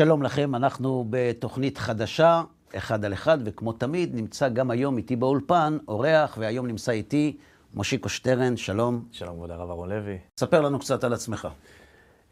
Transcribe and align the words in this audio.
שלום 0.00 0.22
לכם, 0.22 0.54
אנחנו 0.54 1.06
בתוכנית 1.10 1.78
חדשה, 1.78 2.42
אחד 2.76 3.04
על 3.04 3.12
אחד, 3.12 3.38
וכמו 3.44 3.72
תמיד, 3.72 4.14
נמצא 4.14 4.48
גם 4.48 4.70
היום 4.70 4.96
איתי 4.96 5.16
באולפן 5.16 5.78
אורח, 5.88 6.36
והיום 6.40 6.66
נמצא 6.66 6.92
איתי 6.92 7.36
מושיקו 7.74 8.08
שטרן, 8.08 8.56
שלום. 8.56 9.04
שלום, 9.12 9.36
כבוד 9.36 9.50
הרב 9.50 9.68
אהרון 9.68 9.88
לוי. 9.88 10.18
ספר 10.40 10.60
לנו 10.60 10.78
קצת 10.78 11.04
על 11.04 11.12
עצמך. 11.12 11.48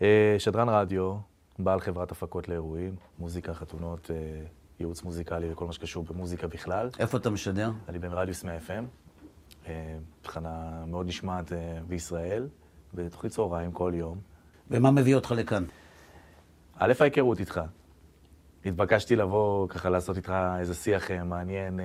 אה, 0.03 0.37
שדרן 0.39 0.69
רדיו, 0.69 1.15
בעל 1.59 1.81
חברת 1.81 2.13
הפקות 2.13 2.49
לאירועים, 2.49 2.97
מוזיקה, 3.19 3.55
חתונות, 3.55 4.11
אה, 4.11 4.17
ייעוץ 4.81 5.03
מוזיקלי 5.03 5.53
וכל 5.53 5.67
מה 5.67 5.73
שקשור 5.73 6.05
במוזיקה 6.05 6.47
בכלל. 6.47 6.91
איפה 6.99 7.19
אתה 7.19 7.31
משדר? 7.31 7.71
אני 7.89 7.99
ברדיוס 7.99 8.45
100 8.45 8.57
FM, 8.57 8.85
אה, 9.67 9.97
תחנה 10.23 10.85
מאוד 10.87 11.07
נשמעת 11.07 11.53
בישראל, 11.89 12.49
בתוכנית 12.95 13.33
צהריים 13.33 13.73
כל 13.73 13.93
יום. 13.95 14.19
ומה 14.71 14.91
מביא 14.91 15.15
אותך 15.15 15.31
לכאן? 15.37 15.65
א', 16.81 16.93
ההיכרות 17.01 17.41
איתך. 17.41 17.61
התבקשתי 18.65 19.17
לבוא 19.17 19.69
ככה 19.69 19.91
לעשות 19.91 20.17
איתך 20.17 20.33
איזה 20.59 20.75
שיח 20.75 21.11
מעניין 21.11 21.81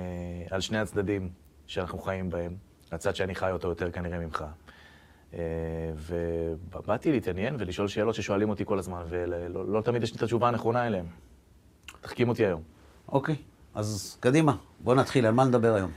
על 0.50 0.60
שני 0.60 0.78
הצדדים 0.78 1.30
שאנחנו 1.66 1.98
חיים 1.98 2.30
בהם. 2.30 2.56
הצד 2.92 3.14
שאני 3.14 3.34
חי 3.34 3.50
אותו 3.50 3.68
יותר 3.68 3.90
כנראה 3.90 4.18
ממך. 4.18 4.44
ובאתי 6.72 7.12
להתעניין 7.12 7.56
ולשאול 7.58 7.88
שאלות 7.88 8.14
ששואלים 8.14 8.50
אותי 8.50 8.64
כל 8.64 8.78
הזמן, 8.78 9.02
ולא 9.08 9.66
לא 9.68 9.80
תמיד 9.80 10.02
יש 10.02 10.12
לי 10.12 10.16
את 10.16 10.22
התשובה 10.22 10.48
הנכונה 10.48 10.86
אליהן. 10.86 11.06
תחכים 12.00 12.28
אותי 12.28 12.46
היום. 12.46 12.62
אוקיי, 13.08 13.36
אז 13.74 14.16
קדימה, 14.20 14.56
בוא 14.80 14.94
נתחיל, 14.94 15.26
על 15.26 15.34
מה 15.34 15.44
נדבר 15.44 15.74
היום? 15.74 15.90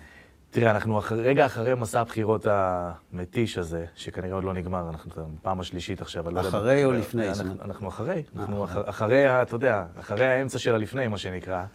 תראה, 0.51 0.71
אנחנו 0.71 0.99
רגע 1.11 1.45
אחרי 1.45 1.75
מסע 1.75 2.01
הבחירות 2.01 2.47
המתיש 2.49 3.57
הזה, 3.57 3.85
שכנראה 3.95 4.35
עוד 4.35 4.43
לא 4.43 4.53
נגמר, 4.53 4.89
אנחנו 4.89 5.11
פעם 5.41 5.59
השלישית 5.59 6.01
עכשיו, 6.01 6.29
לא 6.31 6.41
אחרי 6.41 6.85
או 6.85 6.91
לפני? 6.91 7.29
אנחנו, 7.29 7.53
אנחנו 7.61 7.87
אחרי, 7.87 8.23
אנחנו 8.35 8.65
אח, 8.65 8.77
אחרי, 8.85 9.41
אתה 9.41 9.55
יודע, 9.55 9.85
אחרי 9.99 10.25
האמצע 10.27 10.59
של 10.59 10.75
הלפני, 10.75 11.07
מה 11.07 11.17
שנקרא. 11.17 11.65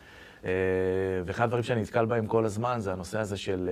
ואחד 1.27 1.45
הדברים 1.45 1.63
שאני 1.63 1.81
נתקל 1.81 2.05
בהם 2.05 2.27
כל 2.27 2.45
הזמן 2.45 2.81
זה 2.81 2.93
הנושא 2.93 3.19
הזה 3.19 3.37
של 3.37 3.71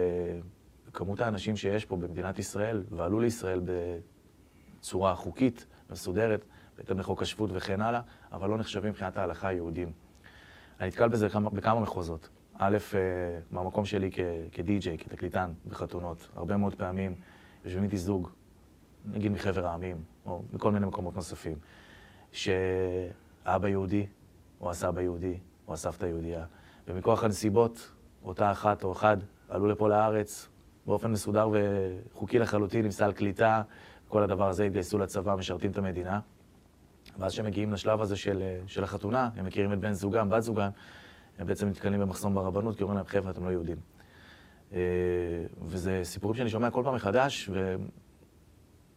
כמות 0.93 1.21
האנשים 1.21 1.57
שיש 1.57 1.85
פה 1.85 1.97
במדינת 1.97 2.39
ישראל, 2.39 2.83
ועלו 2.91 3.21
לישראל 3.21 3.61
בצורה 4.81 5.15
חוקית, 5.15 5.67
מסודרת, 5.91 6.45
בהתאם 6.79 6.99
לחוק 6.99 7.23
השבות 7.23 7.51
וכן 7.53 7.81
הלאה, 7.81 8.01
אבל 8.33 8.51
לא 8.51 8.59
נחשבים 8.59 8.91
מבחינת 8.91 9.19
ההלכה 9.19 9.49
היהודים. 9.49 9.93
אני 10.81 10.89
נתקל 10.89 11.09
בזה 11.09 11.27
בכמה, 11.27 11.51
בכמה 11.51 11.81
מחוזות. 11.81 12.29
א', 12.63 12.79
מהמקום 13.51 13.85
שלי 13.85 14.11
כדי-ג'יי, 14.53 14.99
כתקליטן 14.99 15.53
בחתונות, 15.69 16.29
הרבה 16.37 16.57
מאוד 16.57 16.75
פעמים 16.75 17.15
יושבים 17.65 17.85
איתי 17.85 17.97
זוג, 17.97 18.29
נגיד 19.05 19.33
מחבר 19.33 19.67
העמים, 19.67 19.97
או 20.27 20.43
מכל 20.53 20.73
מיני 20.73 20.87
מקומות 20.87 21.17
נוספים, 21.17 21.57
שאבא 22.33 23.69
יהודי, 23.69 24.07
או 24.61 24.71
הסבא 24.71 25.01
יהודי, 25.01 25.39
או 25.69 25.73
הסבתא 25.73 26.07
יהודייה, 26.07 26.45
ומכוח 26.89 27.25
הנסיבות, 27.25 27.93
אותה 28.25 28.51
אחת 28.51 28.85
או 28.85 28.93
אחד 28.93 29.17
עלו 29.49 29.67
לפה 29.67 29.89
לארץ, 29.89 30.49
באופן 30.87 31.11
מסודר 31.11 31.49
וחוקי 31.53 32.39
לחלוטין, 32.39 32.85
עם 32.85 32.91
סל 32.91 33.13
קליטה, 33.13 33.63
כל 34.09 34.23
הדבר 34.23 34.49
הזה, 34.49 34.65
התגייסו 34.65 34.99
לצבא, 34.99 35.35
משרתים 35.37 35.71
את 35.71 35.79
המדינה. 35.79 36.21
ואז 37.19 37.33
כשהם 37.33 37.47
מגיעים 37.47 37.73
לשלב 37.73 38.01
הזה 38.01 38.17
של, 38.17 38.43
של 38.67 38.85
החתונה, 38.85 39.31
הם 39.37 39.45
מכירים 39.45 39.73
את 39.73 39.79
בן 39.79 39.93
זוגם, 39.93 40.31
בת 40.31 40.43
זוגם, 40.43 40.71
הם 41.41 41.47
בעצם 41.47 41.69
נתקלים 41.69 42.01
במחסום 42.01 42.35
ברבנות, 42.35 42.77
כי 42.77 42.83
אומרים 42.83 42.97
להם, 42.97 43.07
חבר'ה, 43.07 43.31
אתם 43.31 43.45
לא 43.45 43.51
יהודים. 43.51 43.77
אה, 44.73 44.79
וזה 45.63 46.01
סיפורים 46.05 46.37
שאני 46.37 46.51
שומע 46.51 46.71
כל 46.71 46.83
פעם 46.85 46.95
מחדש, 46.95 47.51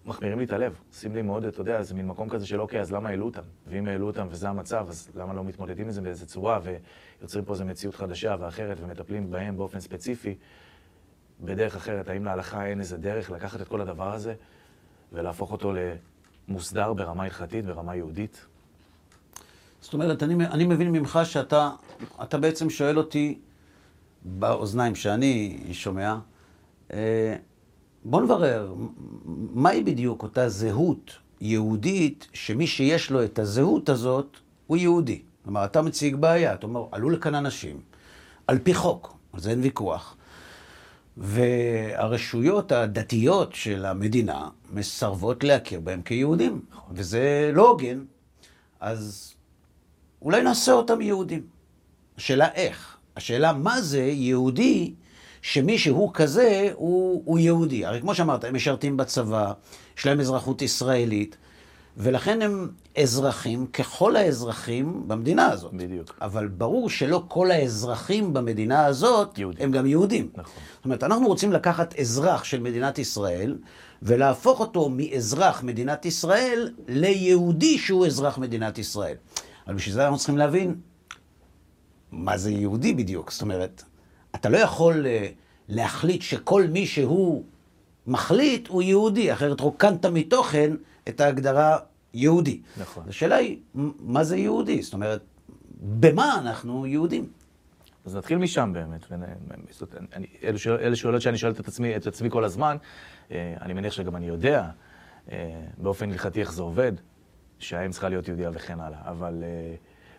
ומחמירים 0.05 0.39
לי 0.39 0.45
את 0.45 0.51
הלב. 0.51 0.79
עושים 0.89 1.15
לי 1.15 1.21
מאוד, 1.21 1.45
אתה 1.45 1.61
יודע, 1.61 1.81
זה 1.81 1.95
מין 1.95 2.07
מקום 2.07 2.29
כזה 2.29 2.47
של 2.47 2.61
אוקיי, 2.61 2.81
אז 2.81 2.91
למה 2.91 3.09
העלו 3.09 3.25
אותם? 3.25 3.41
ואם 3.67 3.87
העלו 3.87 4.07
אותם 4.07 4.27
וזה 4.29 4.49
המצב, 4.49 4.85
אז 4.89 5.11
למה 5.15 5.33
לא 5.33 5.43
מתמודדים 5.43 5.85
עם 5.85 5.91
זה 5.91 6.01
באיזה 6.01 6.25
צורה, 6.25 6.59
ויוצרים 6.63 7.45
פה 7.45 7.53
איזו 7.53 7.65
מציאות 7.65 7.95
חדשה 7.95 8.35
ואחרת, 8.39 8.77
ומטפלים 8.79 9.31
בהם 9.31 9.57
באופן 9.57 9.79
ספציפי. 9.79 10.35
בדרך 11.41 11.75
אחרת? 11.75 12.09
האם 12.09 12.25
להלכה 12.25 12.65
אין 12.65 12.79
איזה 12.79 12.97
דרך 12.97 13.31
לקחת 13.31 13.61
את 13.61 13.67
כל 13.67 13.81
הדבר 13.81 14.13
הזה 14.13 14.33
ולהפוך 15.11 15.51
אותו 15.51 15.73
למוסדר 16.47 16.93
ברמה 16.93 17.23
הלכתית, 17.23 17.65
ברמה 17.65 17.95
יהודית? 17.95 18.45
זאת 19.83 19.93
אומרת, 19.93 20.23
אני, 20.23 20.45
אני 20.45 20.65
מבין 20.65 20.91
ממך 20.91 21.19
שאתה 21.23 21.69
אתה 22.23 22.37
בעצם 22.37 22.69
שואל 22.69 22.97
אותי 22.97 23.39
באוזניים 24.25 24.95
שאני 24.95 25.57
שומע, 25.71 26.17
אה, 26.93 27.35
בוא 28.03 28.21
נברר, 28.21 28.73
מהי 29.53 29.83
בדיוק 29.83 30.23
אותה 30.23 30.49
זהות 30.49 31.11
יהודית, 31.41 32.27
שמי 32.33 32.67
שיש 32.67 33.11
לו 33.11 33.23
את 33.23 33.39
הזהות 33.39 33.89
הזאת, 33.89 34.37
הוא 34.67 34.77
יהודי. 34.77 35.21
כלומר, 35.43 35.65
אתה 35.65 35.81
מציג 35.81 36.15
בעיה, 36.15 36.53
אתה 36.53 36.67
אומר, 36.67 36.85
עלו 36.91 37.09
לכאן 37.09 37.35
אנשים, 37.35 37.81
על 38.47 38.59
פי 38.59 38.73
חוק, 38.73 39.17
על 39.33 39.39
זה 39.39 39.49
אין 39.49 39.61
ויכוח. 39.61 40.15
והרשויות 41.17 42.71
הדתיות 42.71 43.53
של 43.53 43.85
המדינה 43.85 44.49
מסרבות 44.73 45.43
להכיר 45.43 45.79
בהם 45.79 46.01
כיהודים, 46.01 46.61
וזה 46.91 47.51
לא 47.53 47.69
הוגן. 47.69 48.03
אז 48.79 49.32
אולי 50.23 50.43
נעשה 50.43 50.71
אותם 50.71 51.01
יהודים. 51.01 51.41
השאלה 52.17 52.47
איך. 52.53 52.97
השאלה 53.17 53.53
מה 53.53 53.81
זה 53.81 54.01
יהודי 54.01 54.93
שמי 55.41 55.77
שהוא 55.77 56.11
כזה 56.13 56.69
הוא, 56.73 57.21
הוא 57.25 57.39
יהודי. 57.39 57.85
הרי 57.85 58.01
כמו 58.01 58.15
שאמרת, 58.15 58.43
הם 58.43 58.55
משרתים 58.55 58.97
בצבא, 58.97 59.51
יש 59.97 60.05
להם 60.05 60.19
אזרחות 60.19 60.61
ישראלית, 60.61 61.37
ולכן 61.97 62.41
הם 62.41 62.69
אזרחים 62.97 63.65
ככל 63.65 64.15
האזרחים 64.15 65.07
במדינה 65.07 65.49
הזאת. 65.49 65.73
בדיוק. 65.73 66.15
אבל 66.21 66.47
ברור 66.47 66.89
שלא 66.89 67.23
כל 67.27 67.51
האזרחים 67.51 68.33
במדינה 68.33 68.85
הזאת 68.85 69.37
יהודים. 69.37 69.63
הם 69.63 69.71
גם 69.71 69.85
יהודים. 69.85 70.29
נכון. 70.33 70.53
זאת 70.75 70.85
אומרת, 70.85 71.03
אנחנו 71.03 71.27
רוצים 71.27 71.51
לקחת 71.51 71.99
אזרח 71.99 72.43
של 72.43 72.59
מדינת 72.59 72.99
ישראל 72.99 73.57
ולהפוך 74.01 74.59
אותו 74.59 74.89
מאזרח 74.89 75.63
מדינת 75.63 76.05
ישראל 76.05 76.71
ליהודי 76.87 77.77
שהוא 77.77 78.05
אזרח 78.05 78.37
מדינת 78.37 78.77
ישראל. 78.77 79.15
אבל 79.67 79.75
בשביל 79.75 79.93
זה 79.93 80.03
אנחנו 80.03 80.17
צריכים 80.17 80.37
להבין 80.37 80.75
מה 82.11 82.37
זה 82.37 82.51
יהודי 82.51 82.93
בדיוק. 82.93 83.31
זאת 83.31 83.41
אומרת, 83.41 83.83
אתה 84.35 84.49
לא 84.49 84.57
יכול 84.57 85.05
אה, 85.07 85.27
להחליט 85.69 86.21
שכל 86.21 86.63
מי 86.69 86.85
שהוא 86.85 87.43
מחליט 88.07 88.67
הוא 88.67 88.81
יהודי, 88.81 89.33
אחרת 89.33 89.59
רוקנת 89.59 90.05
מתוכן 90.05 90.71
את 91.09 91.21
ההגדרה 91.21 91.77
יהודי. 92.13 92.61
נכון. 92.77 93.03
השאלה 93.09 93.35
היא, 93.35 93.59
מה 93.99 94.23
זה 94.23 94.37
יהודי? 94.37 94.81
זאת 94.81 94.93
אומרת, 94.93 95.21
במה 95.81 96.37
אנחנו 96.39 96.87
יהודים? 96.87 97.27
אז 98.05 98.15
נתחיל 98.15 98.37
משם 98.37 98.71
באמת. 98.73 99.11
אני, 100.13 100.27
אלה, 100.43 100.57
שאל, 100.57 100.73
אלה 100.73 100.95
שאלות 100.95 101.21
שאני 101.21 101.37
שואל 101.37 101.51
את 101.51 101.67
עצמי, 101.67 101.95
את 101.95 102.07
עצמי 102.07 102.29
כל 102.29 102.43
הזמן. 102.43 102.77
אה, 103.31 103.53
אני 103.61 103.73
מניח 103.73 103.93
שגם 103.93 104.15
אני 104.15 104.25
יודע 104.25 104.69
אה, 105.31 105.61
באופן 105.77 106.11
הלכתי 106.11 106.41
איך 106.41 106.53
זה 106.53 106.61
עובד, 106.61 106.91
שהאם 107.63 107.91
צריכה 107.91 108.09
להיות 108.09 108.27
יהודיה 108.27 108.49
וכן 108.53 108.79
הלאה. 108.79 108.99
אבל 109.05 109.43
אה, 109.43 109.75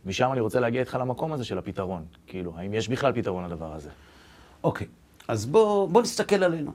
משם 0.07 0.33
אני 0.33 0.41
רוצה 0.41 0.61
להגיע 0.61 0.81
איתך 0.81 0.99
למקום 1.01 1.33
הזה 1.33 1.45
של 1.45 1.59
הפתרון. 1.59 2.05
כאילו, 2.27 2.53
האם 2.57 2.75
יש 2.75 2.89
בכלל 2.89 3.13
פתרון 3.13 3.45
לדבר 3.45 3.73
הזה? 3.73 3.91
אוקיי, 4.65 4.87
אז 5.29 5.47
בוא, 5.47 5.89
בוא 5.89 6.03
נסתכל 6.03 6.45
עלינו. 6.45 6.73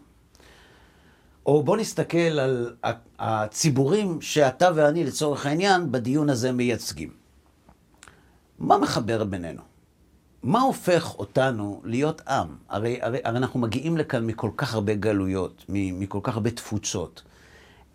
או 1.46 1.64
בוא 1.64 1.78
נסתכל 1.78 2.40
על 2.40 2.76
הציבורים 3.20 4.22
שאתה 4.22 4.70
ואני, 4.76 5.04
לצורך 5.04 5.46
העניין, 5.46 5.92
בדיון 5.92 6.30
הזה 6.30 6.52
מייצגים. 6.52 7.10
מה 8.60 8.78
מחבר 8.78 9.24
בינינו? 9.24 9.62
מה 10.44 10.62
הופך 10.62 11.16
אותנו 11.20 11.82
להיות 11.84 12.22
עם? 12.28 12.48
הרי, 12.70 13.00
הרי, 13.02 13.20
הרי 13.24 13.38
אנחנו 13.38 13.60
מגיעים 13.60 13.98
לכאן 13.98 14.26
מכל 14.26 14.50
כך 14.58 14.74
הרבה 14.74 14.96
גלויות, 14.96 15.66
מכל 15.70 16.20
כך 16.24 16.34
הרבה 16.34 16.52
תפוצות. 16.52 17.24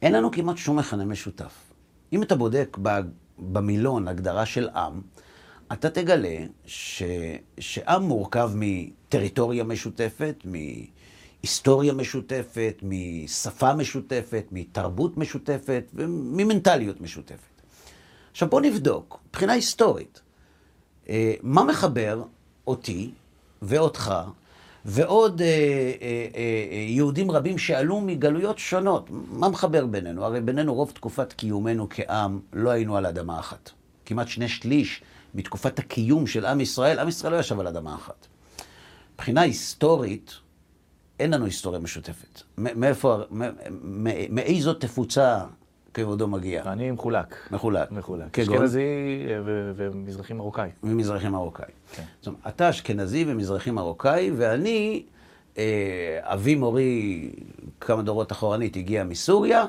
אין 0.02 0.12
לנו 0.12 0.30
כמעט 0.30 0.56
שום 0.56 0.78
מכנה 0.78 1.04
משותף. 1.04 1.73
אם 2.12 2.22
אתה 2.22 2.34
בודק 2.34 2.78
במילון 3.38 4.08
הגדרה 4.08 4.46
של 4.46 4.68
עם, 4.68 5.00
אתה 5.72 5.90
תגלה 5.90 6.36
ש, 6.66 7.02
שעם 7.60 8.02
מורכב 8.02 8.50
מטריטוריה 8.54 9.64
משותפת, 9.64 10.44
מהיסטוריה 10.44 11.92
משותפת, 11.92 12.74
משפה 12.82 13.74
משותפת, 13.74 14.44
מתרבות 14.52 15.16
משותפת 15.16 15.84
וממנטליות 15.94 17.00
משותפת. 17.00 17.54
עכשיו 18.30 18.48
בוא 18.48 18.60
נבדוק, 18.60 19.20
מבחינה 19.28 19.52
היסטורית, 19.52 20.20
אה, 21.08 21.34
מה 21.42 21.64
מחבר 21.64 22.22
אותי 22.66 23.10
ואותך 23.62 24.14
ועוד 24.84 25.42
אה, 25.42 25.46
אה, 25.46 26.26
אה, 26.36 26.76
יהודים 26.76 27.30
רבים 27.30 27.58
שעלו 27.58 28.00
מגלויות 28.00 28.58
שונות. 28.58 29.06
מה 29.10 29.48
מחבר 29.48 29.86
בינינו? 29.86 30.24
הרי 30.24 30.40
בינינו 30.40 30.74
רוב 30.74 30.90
תקופת 30.90 31.32
קיומנו 31.32 31.86
כעם 31.90 32.40
לא 32.52 32.70
היינו 32.70 32.96
על 32.96 33.06
אדמה 33.06 33.40
אחת. 33.40 33.70
כמעט 34.06 34.28
שני 34.28 34.48
שליש 34.48 35.02
מתקופת 35.34 35.78
הקיום 35.78 36.26
של 36.26 36.46
עם 36.46 36.60
ישראל, 36.60 36.98
עם 36.98 37.08
ישראל 37.08 37.32
לא 37.32 37.38
ישב 37.38 37.60
על 37.60 37.66
אדמה 37.66 37.94
אחת. 37.94 38.26
מבחינה 39.14 39.40
היסטורית, 39.40 40.32
אין 41.20 41.30
לנו 41.30 41.44
היסטוריה 41.44 41.80
משותפת. 41.80 42.42
מאיפה, 42.58 43.16
מאיזו 44.30 44.74
תפוצה 44.74 45.40
כבודו 45.94 46.28
מגיע? 46.28 46.62
אני 46.66 46.90
מחולק. 46.90 47.36
מחולק. 47.50 47.92
מחולק. 47.92 48.38
אשכנזי 48.38 48.82
ומזרחי 49.76 50.32
מרוקאי. 50.32 50.68
ממזרחי 50.82 51.28
מרוקאי. 51.28 51.66
כן. 51.92 52.02
זאת 52.20 52.26
אומרת, 52.26 52.40
אתה 52.46 52.70
אשכנזי 52.70 53.24
ומזרחי 53.28 53.70
מרוקאי, 53.70 54.30
ואני, 54.36 55.02
אה, 55.58 56.18
אבי 56.22 56.54
מורי, 56.54 57.30
כמה 57.80 58.02
דורות 58.02 58.32
אחורנית, 58.32 58.76
הגיע 58.76 59.04
מסוריה, 59.04 59.64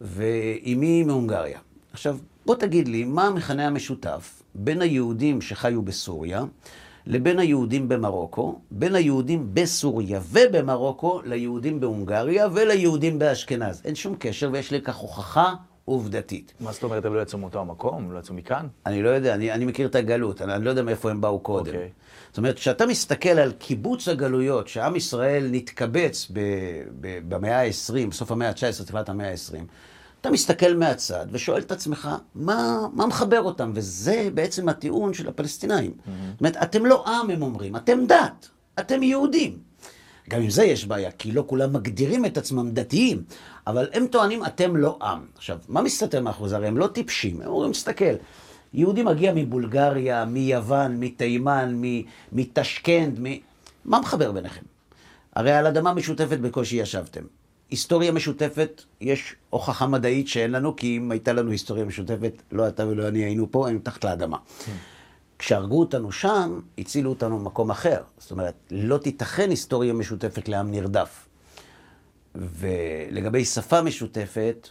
ואימי 0.00 1.02
מהונגריה. 1.02 1.58
עכשיו, 1.92 2.18
בוא 2.46 2.54
תגיד 2.54 2.88
לי, 2.88 3.04
מה 3.04 3.26
המכנה 3.26 3.66
המשותף 3.66 4.42
בין 4.54 4.82
היהודים 4.82 5.40
שחיו 5.40 5.82
בסוריה 5.82 6.44
לבין 7.06 7.38
היהודים 7.38 7.88
במרוקו, 7.88 8.60
בין 8.70 8.94
היהודים 8.94 9.50
בסוריה 9.54 10.20
ובמרוקו 10.30 11.20
ליהודים 11.24 11.80
בהונגריה 11.80 12.46
וליהודים 12.52 13.18
באשכנז. 13.18 13.82
אין 13.84 13.94
שום 13.94 14.14
קשר, 14.18 14.50
ויש 14.52 14.72
לכך 14.72 14.96
הוכחה 14.96 15.54
עובדתית. 15.84 16.52
מה 16.60 16.72
זאת 16.72 16.82
אומרת, 16.82 17.04
הם 17.04 17.14
לא 17.14 17.20
יצאו 17.20 17.38
מאותו 17.38 17.60
המקום? 17.60 18.04
הם 18.04 18.12
לא 18.12 18.18
יצאו 18.18 18.34
מכאן? 18.34 18.66
אני 18.86 19.02
לא 19.02 19.08
יודע, 19.08 19.34
אני, 19.34 19.52
אני 19.52 19.64
מכיר 19.64 19.86
את 19.86 19.94
הגלות, 19.94 20.42
אני, 20.42 20.54
אני 20.54 20.64
לא 20.64 20.70
יודע 20.70 20.82
מאיפה 20.82 21.10
הם 21.10 21.20
באו 21.20 21.38
קודם. 21.38 21.66
אוקיי. 21.66 21.90
זאת 22.28 22.38
אומרת, 22.38 22.56
כשאתה 22.56 22.86
מסתכל 22.86 23.28
על 23.28 23.52
קיבוץ 23.52 24.08
הגלויות, 24.08 24.68
שעם 24.68 24.96
ישראל 24.96 25.48
נתקבץ 25.50 26.28
ב, 26.32 26.40
ב, 27.00 27.18
במאה 27.28 27.60
ה-20, 27.60 28.08
בסוף 28.10 28.32
המאה 28.32 28.48
ה-19, 28.48 28.84
תחילת 28.84 29.08
המאה 29.08 29.30
ה-20, 29.30 29.64
אתה 30.22 30.30
מסתכל 30.30 30.74
מהצד 30.76 31.26
ושואל 31.30 31.60
את 31.60 31.72
עצמך, 31.72 32.08
מה, 32.34 32.86
מה 32.92 33.06
מחבר 33.06 33.42
אותם? 33.42 33.72
וזה 33.74 34.28
בעצם 34.34 34.68
הטיעון 34.68 35.14
של 35.14 35.28
הפלסטינאים. 35.28 35.92
זאת 36.06 36.40
אומרת, 36.40 36.56
אתם 36.56 36.86
לא 36.86 37.04
עם, 37.06 37.30
הם 37.30 37.42
אומרים, 37.42 37.76
אתם 37.76 38.06
דת, 38.06 38.48
אתם 38.78 39.02
יהודים. 39.02 39.58
גם 40.30 40.42
עם 40.42 40.50
זה 40.50 40.64
יש 40.64 40.86
בעיה, 40.86 41.10
כי 41.10 41.32
לא 41.32 41.44
כולם 41.46 41.72
מגדירים 41.72 42.24
את 42.24 42.36
עצמם 42.36 42.70
דתיים, 42.70 43.22
אבל 43.66 43.88
הם 43.92 44.06
טוענים, 44.06 44.44
אתם 44.44 44.76
לא 44.76 44.98
עם. 45.02 45.20
עכשיו, 45.36 45.58
מה 45.68 45.82
מסתתר 45.82 46.20
מאחורי 46.20 46.48
זה? 46.48 46.56
הרי 46.56 46.68
הם 46.68 46.78
לא 46.78 46.86
טיפשים, 46.86 47.40
הם 47.40 47.48
אומרים, 47.48 47.72
תסתכל, 47.72 48.14
יהודי 48.74 49.02
מגיע 49.02 49.32
מבולגריה, 49.34 50.24
מיוון, 50.24 51.00
מתימן, 51.00 51.74
מ- 51.82 52.02
מתשכנד, 52.32 53.18
מ... 53.22 53.26
מה 53.84 54.00
מחבר 54.00 54.32
ביניכם? 54.32 54.62
הרי 55.36 55.52
על 55.52 55.66
אדמה 55.66 55.94
משותפת 55.94 56.38
בקושי 56.38 56.76
ישבתם. 56.76 57.22
היסטוריה 57.72 58.12
משותפת, 58.12 58.82
יש 59.00 59.34
הוכחה 59.50 59.86
מדעית 59.86 60.28
שאין 60.28 60.50
לנו, 60.50 60.76
כי 60.76 60.96
אם 60.96 61.10
הייתה 61.10 61.32
לנו 61.32 61.50
היסטוריה 61.50 61.84
משותפת, 61.84 62.42
לא 62.52 62.68
אתה 62.68 62.86
ולא 62.86 63.08
אני 63.08 63.24
היינו 63.24 63.50
פה, 63.50 63.66
היינו 63.66 63.80
תחת 63.82 64.04
לאדמה. 64.04 64.36
כשהרגו 65.38 65.80
אותנו 65.80 66.12
שם, 66.12 66.60
הצילו 66.78 67.10
אותנו 67.10 67.38
במקום 67.38 67.70
אחר. 67.70 68.02
זאת 68.18 68.30
אומרת, 68.30 68.54
לא 68.70 68.98
תיתכן 68.98 69.50
היסטוריה 69.50 69.92
משותפת 69.92 70.48
לעם 70.48 70.70
נרדף. 70.70 71.28
ולגבי 72.34 73.44
שפה 73.44 73.82
משותפת, 73.82 74.68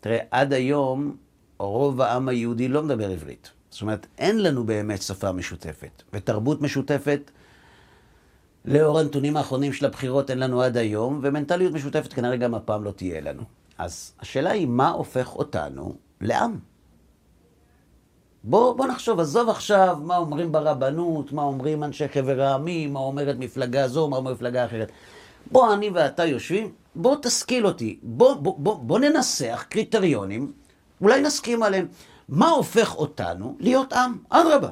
תראה, 0.00 0.18
עד 0.30 0.52
היום 0.52 1.16
רוב 1.58 2.00
העם 2.00 2.28
היהודי 2.28 2.68
לא 2.68 2.82
מדבר 2.82 3.10
עברית. 3.10 3.50
זאת 3.70 3.82
אומרת, 3.82 4.06
אין 4.18 4.42
לנו 4.42 4.64
באמת 4.64 5.02
שפה 5.02 5.32
משותפת. 5.32 6.02
ותרבות 6.12 6.62
משותפת, 6.62 7.30
לאור 8.64 8.98
הנתונים 8.98 9.36
האחרונים 9.36 9.72
של 9.72 9.86
הבחירות, 9.86 10.30
אין 10.30 10.38
לנו 10.38 10.62
עד 10.62 10.76
היום, 10.76 11.20
ומנטליות 11.22 11.72
משותפת 11.72 12.12
כנראה 12.12 12.36
גם 12.36 12.54
הפעם 12.54 12.84
לא 12.84 12.90
תהיה 12.90 13.20
לנו. 13.20 13.42
אז 13.78 14.12
השאלה 14.20 14.50
היא, 14.50 14.66
מה 14.66 14.90
הופך 14.90 15.36
אותנו 15.36 15.94
לעם? 16.20 16.58
בוא, 18.44 18.76
בוא 18.76 18.86
נחשוב, 18.86 19.20
עזוב 19.20 19.48
עכשיו 19.48 19.98
מה 20.02 20.16
אומרים 20.16 20.52
ברבנות, 20.52 21.32
מה 21.32 21.42
אומרים 21.42 21.84
אנשי 21.84 22.08
חבר 22.08 22.42
העמים, 22.42 22.92
מה 22.92 23.00
אומרת 23.00 23.36
מפלגה 23.38 23.88
זו, 23.88 24.08
מה 24.08 24.16
אומרת 24.16 24.34
מפלגה 24.34 24.64
אחרת. 24.64 24.92
בוא, 25.52 25.74
אני 25.74 25.90
ואתה 25.90 26.24
יושבים, 26.24 26.72
בוא 26.94 27.16
תשכיל 27.22 27.66
אותי, 27.66 27.98
בוא, 28.02 28.34
בוא, 28.34 28.54
בוא, 28.58 28.76
בוא 28.76 28.98
ננסח 28.98 29.64
קריטריונים, 29.68 30.52
אולי 31.00 31.20
נסכים 31.20 31.62
עליהם. 31.62 31.86
מה 32.28 32.48
הופך 32.48 32.96
אותנו 32.96 33.56
להיות 33.60 33.92
עם? 33.92 34.16
אדרבה. 34.30 34.68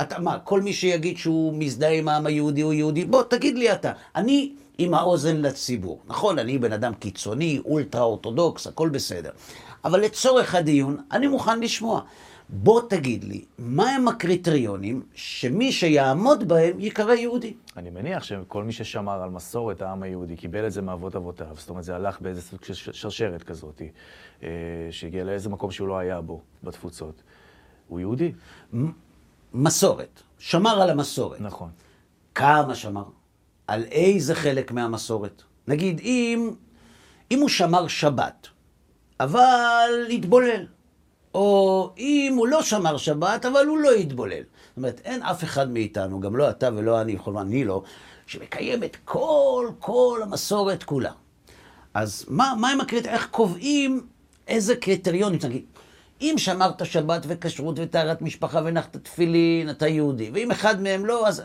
אתה, 0.00 0.18
מה, 0.18 0.38
כל 0.38 0.62
מי 0.62 0.72
שיגיד 0.72 1.16
שהוא 1.16 1.54
מזדהה 1.58 1.92
עם 1.92 2.08
העם 2.08 2.26
היהודי 2.26 2.60
הוא 2.60 2.72
יהודי? 2.72 3.04
בוא, 3.04 3.22
תגיד 3.22 3.58
לי 3.58 3.72
אתה. 3.72 3.92
אני 4.16 4.52
עם 4.78 4.94
האוזן 4.94 5.36
לציבור. 5.36 6.00
נכון, 6.06 6.38
אני 6.38 6.58
בן 6.58 6.72
אדם 6.72 6.94
קיצוני, 6.94 7.60
אולטרה 7.64 8.02
אורתודוקס, 8.02 8.66
הכל 8.66 8.88
בסדר. 8.88 9.30
אבל 9.84 10.00
לצורך 10.00 10.54
הדיון, 10.54 10.96
אני 11.12 11.26
מוכן 11.26 11.60
לשמוע. 11.60 12.00
בוא 12.48 12.80
תגיד 12.88 13.24
לי, 13.24 13.44
מהם 13.58 14.08
הקריטריונים 14.08 15.02
שמי 15.14 15.72
שיעמוד 15.72 16.48
בהם 16.48 16.80
ייקרא 16.80 17.14
יהודי? 17.14 17.54
אני 17.76 17.90
מניח 17.90 18.22
שכל 18.22 18.64
מי 18.64 18.72
ששמר 18.72 19.22
על 19.22 19.30
מסורת 19.30 19.82
העם 19.82 20.02
היהודי 20.02 20.36
קיבל 20.36 20.66
את 20.66 20.72
זה 20.72 20.82
מאבות 20.82 21.16
אבותיו. 21.16 21.46
זאת 21.56 21.70
אומרת, 21.70 21.84
זה 21.84 21.94
הלך 21.94 22.20
באיזה 22.20 22.42
סוג 22.42 22.64
של 22.64 22.92
שרשרת 22.92 23.42
כזאת, 23.42 23.82
אה, 24.42 24.48
שהגיע 24.90 25.24
לאיזה 25.24 25.48
מקום 25.48 25.70
שהוא 25.70 25.88
לא 25.88 25.98
היה 25.98 26.20
בו, 26.20 26.40
בתפוצות. 26.62 27.22
הוא 27.88 28.00
יהודי. 28.00 28.32
מסורת. 29.54 30.22
שמר 30.38 30.82
על 30.82 30.90
המסורת. 30.90 31.40
נכון. 31.40 31.70
כמה 32.34 32.74
שמר? 32.74 33.04
על 33.66 33.84
איזה 33.90 34.34
חלק 34.34 34.72
מהמסורת? 34.72 35.42
נגיד, 35.68 36.00
אם, 36.00 36.50
אם 37.30 37.40
הוא 37.40 37.48
שמר 37.48 37.88
שבת, 37.88 38.48
אבל 39.20 40.06
התבולל. 40.10 40.66
או 41.34 41.90
אם 41.98 42.34
הוא 42.36 42.48
לא 42.48 42.62
שמר 42.62 42.96
שבת, 42.96 43.46
אבל 43.46 43.66
הוא 43.66 43.78
לא 43.78 43.90
התבולל. 43.90 44.42
זאת 44.42 44.76
אומרת, 44.76 45.00
אין 45.04 45.22
אף 45.22 45.44
אחד 45.44 45.70
מאיתנו, 45.70 46.20
גם 46.20 46.36
לא 46.36 46.50
אתה 46.50 46.68
ולא 46.76 47.00
אני, 47.00 47.16
בכל 47.16 47.38
אני 47.38 47.64
לא, 47.64 47.82
שמקיים 48.26 48.84
את 48.84 48.96
כל, 49.04 49.70
כל 49.78 50.20
המסורת 50.22 50.82
כולה. 50.82 51.12
אז 51.94 52.24
מה, 52.28 52.54
מה 52.60 52.70
הם 52.70 52.80
הקריטריונים? 52.80 53.20
איך 53.20 53.28
קובעים 53.30 54.06
איזה 54.48 54.76
קריטריונים? 54.76 55.38
נגיד, 55.44 55.64
אם 56.30 56.34
שמרת 56.38 56.86
שבת 56.86 57.22
וכשרות 57.28 57.78
וטהרת 57.78 58.22
משפחה 58.22 58.60
ונחת 58.64 58.96
תפילין, 58.96 59.70
אתה 59.70 59.88
יהודי. 59.88 60.30
ואם 60.34 60.50
אחד 60.50 60.82
מהם 60.82 61.06
לא, 61.06 61.28
אז... 61.28 61.42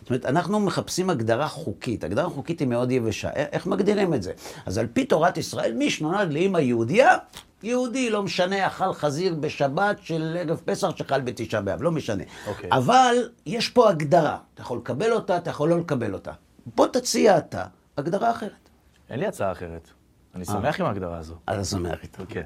זאת 0.00 0.10
אומרת, 0.10 0.26
אנחנו 0.26 0.60
מחפשים 0.60 1.10
הגדרה 1.10 1.48
חוקית. 1.48 2.04
הגדרה 2.04 2.28
חוקית 2.28 2.60
היא 2.60 2.68
מאוד 2.68 2.90
יבשה. 2.90 3.30
איך 3.30 3.66
מגדירים 3.66 4.14
את 4.14 4.22
זה? 4.22 4.32
אז 4.66 4.78
על 4.78 4.86
פי 4.86 5.04
תורת 5.04 5.36
ישראל, 5.36 5.72
מי 5.72 5.90
שנולד 5.90 6.32
לאמא 6.32 6.58
יהודייה, 6.58 7.16
יהודי, 7.62 8.10
לא 8.10 8.22
משנה, 8.22 8.66
אכל 8.66 8.92
חזיר 8.92 9.34
בשבת 9.34 9.96
של 10.02 10.36
ערב 10.40 10.60
פסח 10.64 10.96
שחל 10.96 11.20
בתשעה 11.20 11.60
באב, 11.60 11.82
לא 11.82 11.90
משנה. 11.90 12.24
אוקיי. 12.46 12.70
אבל 12.72 13.14
יש 13.46 13.68
פה 13.68 13.90
הגדרה. 13.90 14.38
אתה 14.54 14.62
יכול 14.62 14.78
לקבל 14.78 15.12
אותה, 15.12 15.36
אתה 15.36 15.50
יכול 15.50 15.68
לא 15.68 15.78
לקבל 15.78 16.14
אותה. 16.14 16.32
בוא 16.66 16.86
תציע 16.86 17.38
אתה 17.38 17.64
הגדרה 17.98 18.30
אחרת. 18.30 18.68
אין 19.10 19.20
לי 19.20 19.26
הצעה 19.26 19.52
אחרת. 19.52 19.90
אני 20.34 20.44
שמח 20.44 20.80
עם 20.80 20.86
ההגדרה 20.86 21.18
הזו. 21.18 21.34
אז 21.46 21.70
שמח 21.70 22.02
איתה. 22.02 22.22
כן. 22.28 22.42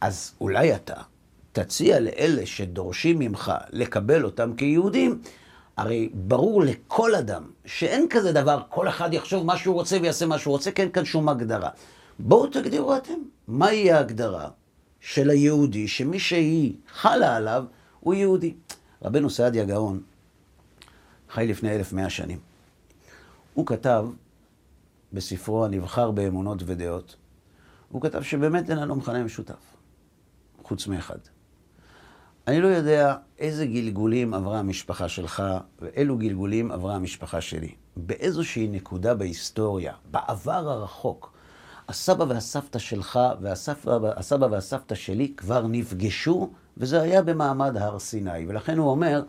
אז 0.00 0.32
אולי 0.40 0.74
אתה 0.74 0.94
תציע 1.52 2.00
לאלה 2.00 2.46
שדורשים 2.46 3.18
ממך 3.18 3.52
לקבל 3.70 4.24
אותם 4.24 4.54
כיהודים, 4.56 5.20
הרי 5.76 6.10
ברור 6.14 6.62
לכל 6.62 7.14
אדם 7.14 7.50
שאין 7.64 8.06
כזה 8.10 8.32
דבר, 8.32 8.62
כל 8.68 8.88
אחד 8.88 9.14
יחשוב 9.14 9.46
מה 9.46 9.56
שהוא 9.56 9.74
רוצה 9.74 9.98
ויעשה 10.02 10.26
מה 10.26 10.38
שהוא 10.38 10.52
רוצה, 10.52 10.70
כי 10.70 10.82
אין 10.82 10.90
כאן 10.90 11.04
שום 11.04 11.28
הגדרה. 11.28 11.70
בואו 12.18 12.46
תגדירו 12.46 12.96
אתם, 12.96 13.18
מהי 13.48 13.92
ההגדרה 13.92 14.48
של 15.00 15.30
היהודי, 15.30 15.88
שמי 15.88 16.18
שהיא 16.18 16.74
חלה 16.92 17.36
עליו, 17.36 17.64
הוא 18.00 18.14
יהודי. 18.14 18.54
רבנו 19.02 19.30
סעדיה 19.30 19.64
גאון 19.64 20.02
חי 21.30 21.46
לפני 21.46 21.76
1100 21.76 22.10
שנים. 22.10 22.38
הוא 23.54 23.66
כתב 23.66 24.06
בספרו 25.12 25.64
הנבחר 25.64 26.10
באמונות 26.10 26.62
ודעות, 26.66 27.16
הוא 27.88 28.02
כתב 28.02 28.22
שבאמת 28.22 28.70
אין 28.70 28.78
לנו 28.78 28.96
מכנה 28.96 29.24
משותף, 29.24 29.75
חוץ 30.66 30.86
מאחד. 30.86 31.18
אני 32.46 32.60
לא 32.60 32.68
יודע 32.68 33.14
איזה 33.38 33.66
גלגולים 33.66 34.34
עברה 34.34 34.58
המשפחה 34.58 35.08
שלך 35.08 35.42
ואילו 35.80 36.18
גלגולים 36.18 36.70
עברה 36.70 36.94
המשפחה 36.94 37.40
שלי. 37.40 37.74
באיזושהי 37.96 38.68
נקודה 38.68 39.14
בהיסטוריה, 39.14 39.94
בעבר 40.10 40.70
הרחוק, 40.70 41.32
הסבא 41.88 42.24
והסבתא 42.28 42.78
שלך 42.78 43.18
והסבא 43.40 44.46
והסבתא 44.50 44.94
שלי 44.94 45.32
כבר 45.36 45.66
נפגשו, 45.66 46.50
וזה 46.76 47.02
היה 47.02 47.22
במעמד 47.22 47.76
הר 47.76 47.98
סיני. 47.98 48.46
ולכן 48.48 48.78
הוא 48.78 48.90
אומר, 48.90 49.22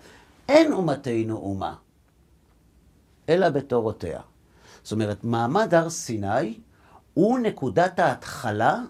אין 0.49 0.73
אומתנו 0.73 1.37
אומה, 1.37 1.75
אלא 3.29 3.49
בתורותיה. 3.49 4.21
זאת 4.83 4.91
אומרת, 4.91 5.23
מעמד 5.23 5.73
הר 5.73 5.89
סיני 5.89 6.59
הוא 7.13 7.39
נקודת 7.39 7.99
ההתחלה 7.99 8.81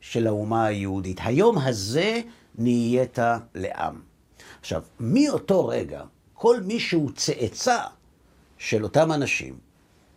של 0.00 0.26
האומה 0.26 0.64
היהודית. 0.64 1.20
היום 1.24 1.58
הזה 1.58 2.20
נהיית 2.58 3.18
לעם. 3.54 4.00
עכשיו, 4.60 4.82
מאותו 5.00 5.66
רגע, 5.66 6.02
כל 6.34 6.60
מי 6.60 6.80
שהוא 6.80 7.10
צאצא 7.14 7.78
של 8.58 8.84
אותם 8.84 9.12
אנשים, 9.12 9.54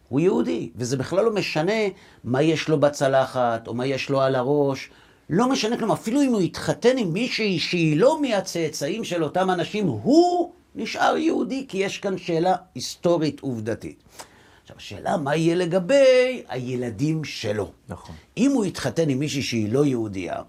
הוא 0.10 0.20
יהודי, 0.20 0.70
וזה 0.76 0.98
בכלל 0.98 1.26
לא 1.26 1.34
משנה 1.34 1.82
מה 2.24 2.42
יש 2.42 2.70
לו 2.70 2.80
בצלחת, 2.80 3.68
או 3.68 3.74
מה 3.74 3.86
יש 3.86 4.10
לו 4.10 4.22
על 4.22 4.36
הראש, 4.36 4.90
לא 5.30 5.50
משנה 5.50 5.78
כלום, 5.78 5.92
אפילו 5.92 6.22
אם 6.22 6.34
הוא 6.34 6.42
יתחתן 6.42 6.98
עם 6.98 7.14
מישהי 7.14 7.60
שהיא 7.60 7.98
לא 7.98 8.22
מהצאצאים 8.22 9.04
של 9.04 9.24
אותם 9.24 9.50
אנשים, 9.50 9.88
הוא 9.88 10.52
נשאר 10.76 11.18
יהודי, 11.18 11.66
כי 11.68 11.78
יש 11.78 11.98
כאן 11.98 12.18
שאלה 12.18 12.56
היסטורית 12.76 13.40
עובדתית. 13.40 14.04
עכשיו, 14.76 14.98
השאלה 14.98 15.18
מה 15.18 15.36
יהיה 15.36 15.56
לגבי 15.56 16.44
הילדים 16.50 17.24
שלו. 17.24 17.72
נכון. 17.90 18.16
אם 18.38 18.52
הוא 18.52 18.66
יתחתן 18.66 19.10
עם 19.10 19.20
מישהי 19.20 19.42
שהיא 19.42 19.74
לא 19.74 19.86
יהודייה, 19.86 20.42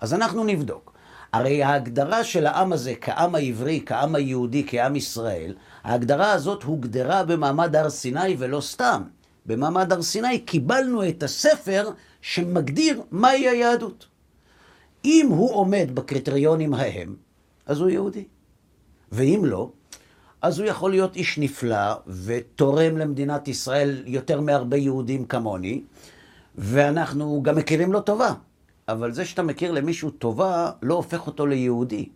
אז 0.00 0.14
אנחנו 0.14 0.44
נבדוק. 0.44 0.92
הרי 1.32 1.62
ההגדרה 1.62 2.24
של 2.24 2.46
העם 2.46 2.72
הזה 2.72 2.94
כעם 3.00 3.34
העברי, 3.34 3.82
כעם 3.86 4.14
היהודי, 4.14 4.64
כעם 4.66 4.96
ישראל, 4.96 5.54
ההגדרה 5.84 6.32
הזאת 6.32 6.62
הוגדרה 6.62 7.24
במעמד 7.24 7.76
הר 7.76 7.90
סיני 7.90 8.36
ולא 8.38 8.60
סתם. 8.60 9.02
במעמד 9.46 9.92
הר 9.92 10.02
סיני 10.02 10.38
קיבלנו 10.38 11.08
את 11.08 11.22
הספר 11.22 11.90
שמגדיר 12.20 13.02
מהי 13.10 13.48
היהדות. 13.48 14.06
אם 15.04 15.26
הוא 15.30 15.54
עומד 15.54 15.88
בקריטריונים 15.94 16.74
ההם, 16.74 17.16
אז 17.66 17.80
הוא 17.80 17.90
יהודי. 17.90 18.24
ואם 19.12 19.40
לא, 19.44 19.70
אז 20.42 20.58
הוא 20.58 20.68
יכול 20.68 20.90
להיות 20.90 21.16
איש 21.16 21.38
נפלא 21.38 21.94
ותורם 22.24 22.96
למדינת 22.98 23.48
ישראל 23.48 24.02
יותר 24.06 24.40
מהרבה 24.40 24.76
יהודים 24.76 25.24
כמוני, 25.24 25.82
ואנחנו 26.54 27.42
גם 27.42 27.56
מכירים 27.56 27.92
לו 27.92 28.00
טובה. 28.00 28.32
אבל 28.88 29.12
זה 29.12 29.24
שאתה 29.24 29.42
מכיר 29.42 29.72
למישהו 29.72 30.10
טובה, 30.10 30.70
לא 30.82 30.94
הופך 30.94 31.26
אותו 31.26 31.46
ליהודי. 31.46 32.08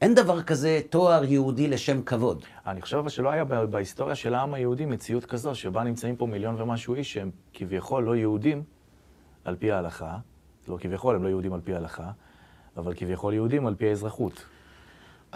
אין 0.00 0.14
דבר 0.14 0.42
כזה 0.42 0.80
תואר 0.90 1.24
יהודי 1.24 1.68
לשם 1.68 2.02
כבוד. 2.02 2.44
אני 2.66 2.82
חושב 2.82 2.96
אבל 2.96 3.08
שלא 3.08 3.30
היה 3.30 3.44
בהיסטוריה 3.44 4.14
של 4.14 4.34
העם 4.34 4.54
היהודי 4.54 4.86
מציאות 4.86 5.24
כזו, 5.24 5.54
שבה 5.54 5.84
נמצאים 5.84 6.16
פה 6.16 6.26
מיליון 6.26 6.60
ומשהו 6.60 6.94
איש 6.94 7.12
שהם 7.12 7.30
כביכול 7.54 8.04
לא 8.04 8.16
יהודים 8.16 8.62
על 9.44 9.56
פי 9.56 9.72
ההלכה, 9.72 10.16
לא 10.68 10.78
כביכול, 10.80 11.16
הם 11.16 11.22
לא 11.22 11.28
יהודים 11.28 11.52
על 11.52 11.60
פי 11.64 11.74
ההלכה, 11.74 12.10
אבל 12.76 12.94
כביכול 12.96 13.34
יהודים 13.34 13.66
על 13.66 13.74
פי 13.74 13.88
האזרחות. 13.88 14.44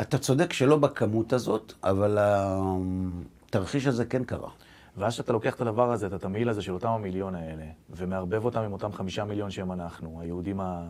אתה 0.00 0.18
צודק 0.18 0.52
שלא 0.52 0.76
בכמות 0.76 1.32
הזאת, 1.32 1.72
אבל 1.82 2.18
התרחיש 2.20 3.87
הזה 3.87 4.04
כן 4.04 4.25
קרה. 4.25 4.50
ואז 4.96 5.12
כשאתה 5.12 5.32
לוקח 5.32 5.54
את 5.54 5.61
הדבר 5.61 5.92
הזה, 5.92 6.06
את 6.06 6.12
התמהיל 6.12 6.49
הזה 6.49 6.62
של 6.62 6.72
אותם 6.72 6.88
המיליון 6.88 7.34
האלה, 7.34 7.64
ומערבב 7.90 8.44
אותם 8.44 8.61
עם 8.61 8.72
אותם 8.72 8.92
חמישה 8.92 9.25
מיליון 9.25 9.50
שהם 9.50 9.72
אנחנו, 9.72 10.20
היהודים 10.20 10.61
ה... 10.61 10.88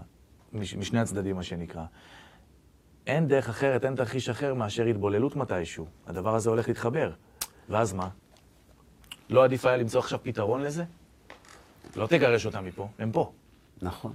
מש... 0.53 0.75
משני 0.75 1.01
הצדדים, 1.01 1.37
מה 1.37 1.43
שנקרא, 1.43 1.85
אין 3.07 3.29
דרך 3.29 3.49
אחרת, 3.49 3.85
אין 3.85 3.95
תרחיש 3.95 4.29
אחר 4.29 4.55
מאשר 4.55 4.85
התבוללות 4.85 5.37
מתישהו. 5.37 5.87
הדבר 6.07 6.35
הזה 6.35 6.51
הולך 6.51 6.69
להתחבר. 6.69 7.13
ואז 7.69 7.93
מה? 7.93 8.09
לא 9.31 9.45
עדיף 9.45 9.67
היה 9.67 9.77
למצוא 9.77 10.01
עכשיו 10.01 10.19
פתרון 10.23 10.63
לזה? 10.63 10.85
לא 11.97 12.07
תגרש 12.07 12.47
אותם 12.47 12.65
מפה, 12.65 12.89
הם 12.99 13.13
פה. 13.13 13.33
נכון. 13.83 14.13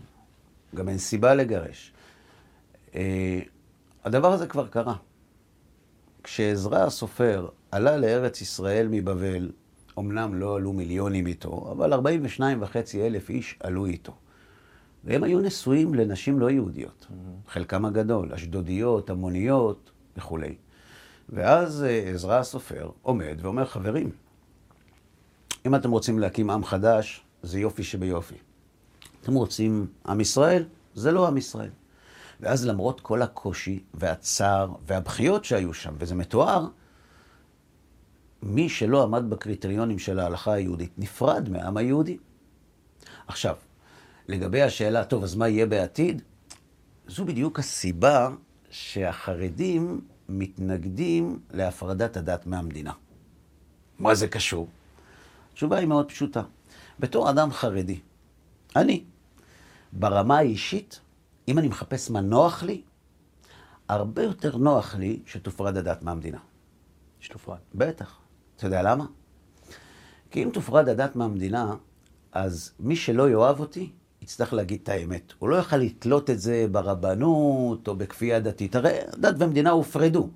גם 0.76 0.90
אין 0.90 0.98
סיבה 0.98 1.34
לגרש. 1.34 1.94
הדבר 4.08 4.32
הזה 4.32 4.48
כבר 4.48 4.68
קרה. 4.68 4.96
כשעזרא 6.24 6.84
הסופר 6.84 7.48
עלה 7.72 7.98
לארץ 7.98 8.42
ישראל 8.42 8.88
מבבל, 8.92 9.52
אמנם 10.00 10.36
לא 10.36 10.56
עלו 10.56 10.74
מיליונים 10.74 11.28
איתו, 11.28 11.70
אבל 11.72 11.94
42 11.94 12.62
וחצי 12.62 13.08
אלף 13.08 13.30
איש 13.30 13.58
עלו 13.60 13.86
איתו. 13.86 14.16
והם 15.04 15.24
היו 15.24 15.40
נשואים 15.40 15.94
לנשים 15.94 16.40
לא 16.40 16.50
יהודיות, 16.50 17.08
mm-hmm. 17.10 17.52
חלקם 17.52 17.86
הגדול, 17.86 18.34
אשדודיות, 18.34 19.10
המוניות 19.10 19.92
וכולי. 20.18 20.56
ואז 21.30 21.84
אה, 21.84 22.12
עזרא 22.14 22.40
הסופר 22.40 22.90
עומד 23.02 23.38
ואומר, 23.42 23.66
חברים, 23.66 24.10
אם 25.66 25.76
אתם 25.76 25.92
רוצים 25.92 26.20
להקים 26.20 26.50
עם 26.50 26.64
חדש, 26.64 27.24
זה 27.44 27.60
יופי 27.60 27.84
שביופי. 27.84 28.38
אתם 29.22 29.34
רוצים 29.34 29.88
עם 30.06 30.22
ישראל? 30.22 30.66
זה 30.96 31.12
לא 31.12 31.28
עם 31.28 31.38
ישראל. 31.38 31.70
ואז 32.40 32.66
למרות 32.66 33.02
כל 33.02 33.22
הקושי 33.22 33.84
והצער 33.94 34.72
והבכיות 34.86 35.46
שהיו 35.46 35.74
שם, 35.74 35.94
וזה 35.98 36.16
מתואר, 36.16 36.68
מי 38.44 38.70
שלא 38.70 39.04
עמד 39.04 39.30
בקריטריונים 39.30 40.00
של 40.00 40.20
ההלכה 40.20 40.54
היהודית 40.54 40.92
נפרד 40.98 41.50
מהעם 41.50 41.78
היהודי. 41.78 42.18
עכשיו, 43.28 43.56
לגבי 44.28 44.62
השאלה, 44.62 45.04
טוב, 45.06 45.24
אז 45.24 45.36
מה 45.36 45.48
יהיה 45.48 45.66
בעתיד? 45.66 46.22
זו 47.08 47.26
בדיוק 47.26 47.60
הסיבה 47.60 48.30
שהחרדים 48.70 50.02
מתנגדים 50.30 51.40
להפרדת 51.52 52.18
הדת 52.18 52.46
מהמדינה. 52.46 52.92
מה 54.00 54.16
זה 54.16 54.28
קשור? 54.28 54.68
התשובה 55.54 55.78
היא 55.78 55.88
מאוד 55.88 56.08
פשוטה. 56.10 56.42
בתור 57.00 57.30
אדם 57.30 57.52
חרדי, 57.52 58.00
אני, 58.76 59.04
ברמה 59.94 60.38
האישית, 60.38 61.00
אם 61.48 61.60
אני 61.60 61.68
מחפש 61.68 62.10
מה 62.10 62.22
נוח 62.22 62.64
לי, 62.64 62.82
הרבה 63.90 64.24
יותר 64.24 64.58
נוח 64.58 64.96
לי 64.96 65.20
שתופרד 65.26 65.78
הדת 65.78 66.04
מהמדינה. 66.04 66.40
שתופרד. 67.20 67.58
בטח. 67.76 68.20
אתה 68.56 68.68
יודע 68.68 68.82
למה? 68.82 69.06
כי 70.32 70.44
אם 70.44 70.50
תופרד 70.54 70.90
הדת 70.90 71.16
מהמדינה, 71.16 71.76
אז 72.32 72.72
מי 72.80 72.96
שלא 72.96 73.30
יאהב 73.30 73.60
אותי, 73.60 73.90
יצטרך 74.22 74.54
להגיד 74.54 74.80
את 74.84 74.90
האמת. 74.90 75.34
הוא 75.40 75.50
לא 75.50 75.56
יוכל 75.56 75.78
לתלות 75.78 76.30
את 76.30 76.40
זה 76.40 76.66
ברבנות 76.72 77.88
או 77.88 77.96
בכפייה 77.96 78.40
דתית. 78.40 78.76
הרי 78.76 78.92
דת 79.18 79.36
ומדינה 79.40 79.70
הופרדו. 79.70 80.30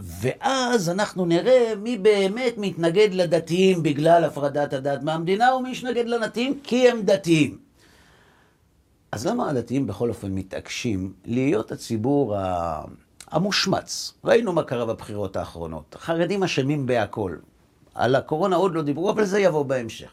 ואז 0.00 0.90
אנחנו 0.90 1.24
נראה 1.24 1.72
מי 1.82 1.98
באמת 1.98 2.54
מתנגד 2.56 3.08
לדתיים 3.12 3.82
בגלל 3.82 4.24
הפרדת 4.24 4.72
הדת 4.72 5.02
מהמדינה, 5.02 5.54
ומי 5.54 5.72
יתנגד 5.72 6.06
לדתיים 6.06 6.60
כי 6.62 6.88
הם 6.88 7.02
דתיים. 7.02 7.65
אז 9.16 9.26
למה 9.26 9.50
הדתיים 9.50 9.86
בכל 9.86 10.08
אופן 10.08 10.34
מתעקשים 10.34 11.12
להיות 11.24 11.72
הציבור 11.72 12.36
המושמץ? 13.28 14.12
ראינו 14.24 14.52
מה 14.52 14.62
קרה 14.62 14.86
בבחירות 14.86 15.36
האחרונות. 15.36 15.94
החרדים 15.94 16.42
אשמים 16.42 16.86
בהכל. 16.86 17.36
על 17.94 18.14
הקורונה 18.14 18.56
עוד 18.56 18.74
לא 18.74 18.82
דיברו, 18.82 19.10
אבל 19.10 19.24
זה 19.24 19.40
יבוא 19.40 19.62
בהמשך. 19.62 20.10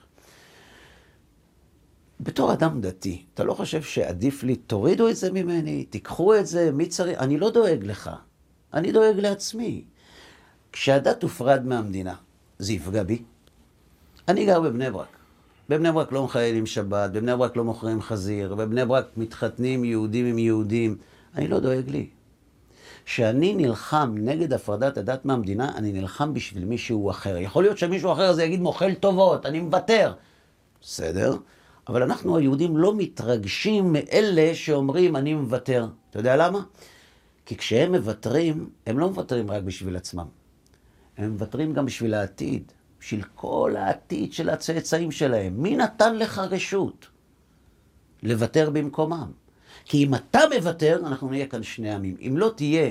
בתור 2.19 2.53
אדם 2.53 2.81
דתי, 2.81 3.25
אתה 3.33 3.43
לא 3.43 3.53
חושב 3.53 3.81
שעדיף 3.81 4.43
לי, 4.43 4.55
תורידו 4.55 5.10
את 5.10 5.15
זה 5.15 5.31
ממני, 5.31 5.86
תיקחו 5.86 6.36
את 6.36 6.48
זה, 6.48 6.72
מי 6.72 6.86
צריך? 6.86 7.19
אני 7.19 7.38
לא 7.38 7.50
דואג 7.50 7.83
לך, 7.83 8.10
אני 8.74 8.91
דואג 8.91 9.19
לעצמי. 9.19 9.83
כשהדת 10.72 11.19
תופרד 11.19 11.65
מהמדינה, 11.65 12.15
זה 12.60 12.74
יפגע 12.74 13.03
בי? 13.03 13.24
אני 14.27 14.45
גר 14.45 14.62
בבני 14.62 14.91
ברק. 14.91 15.22
בבני 15.70 15.91
ברק 15.91 16.12
לא 16.12 16.24
מחיילים 16.24 16.65
שבת, 16.65 17.12
בבני 17.12 17.36
ברק 17.36 17.55
לא 17.55 17.63
מוכרים 17.63 18.01
חזיר, 18.01 18.55
בבני 18.55 18.86
ברק 18.86 19.05
מתחתנים 19.17 19.84
יהודים 19.84 20.25
עם 20.25 20.38
יהודים. 20.38 20.98
אני 21.36 21.48
לא 21.48 21.60
דואג 21.60 21.89
לי. 21.89 22.08
כשאני 23.05 23.55
נלחם 23.55 24.15
נגד 24.17 24.53
הפרדת 24.53 24.98
הדת 24.98 25.25
מהמדינה, 25.25 25.72
אני 25.75 25.91
נלחם 25.91 26.34
בשביל 26.34 26.65
מישהו 26.65 27.10
אחר. 27.10 27.38
יכול 27.38 27.63
להיות 27.63 27.77
שמישהו 27.77 28.12
אחר 28.12 28.29
הזה 28.29 28.43
יגיד 28.43 28.62
מוכל 28.62 28.93
טובות, 28.93 29.46
אני 29.46 29.60
מוותר. 29.60 30.13
בסדר, 30.82 31.38
אבל 31.88 32.03
אנחנו 32.03 32.38
היהודים 32.38 32.77
לא 32.77 32.96
מתרגשים 32.98 33.93
מאלה 33.93 34.55
שאומרים 34.55 35.15
אני 35.15 35.34
מוותר. 35.34 35.88
אתה 36.10 36.20
יודע 36.20 36.36
למה? 36.36 36.60
כי 37.46 37.58
כשהם 37.58 37.91
מוותרים, 37.96 38.70
הם 38.86 39.00
לא 39.00 39.10
מוותרים 39.10 39.51
רק 39.51 39.63
בשביל 39.63 39.96
עצמם. 39.96 40.25
הם 41.17 41.32
מוותרים 41.32 41.74
גם 41.74 41.86
בשביל 41.86 42.13
העתיד. 42.13 42.72
בשביל 43.03 43.24
כל 43.36 43.75
העתיד 43.77 44.33
של 44.33 44.50
הצאצאים 44.50 45.12
שלהם. 45.12 45.53
מי 45.57 45.75
נתן 45.75 46.15
לך 46.15 46.38
רשות 46.38 47.07
לוותר 48.24 48.69
במקומם? 48.69 49.31
כי 49.86 50.03
אם 50.03 50.15
אתה 50.15 50.39
מוותר, 50.55 51.01
אנחנו 51.05 51.29
נהיה 51.29 51.48
כאן 51.48 51.63
שני 51.63 51.93
עמים. 51.93 52.15
אם 52.27 52.38
לא 52.38 52.51
תהיה, 52.55 52.89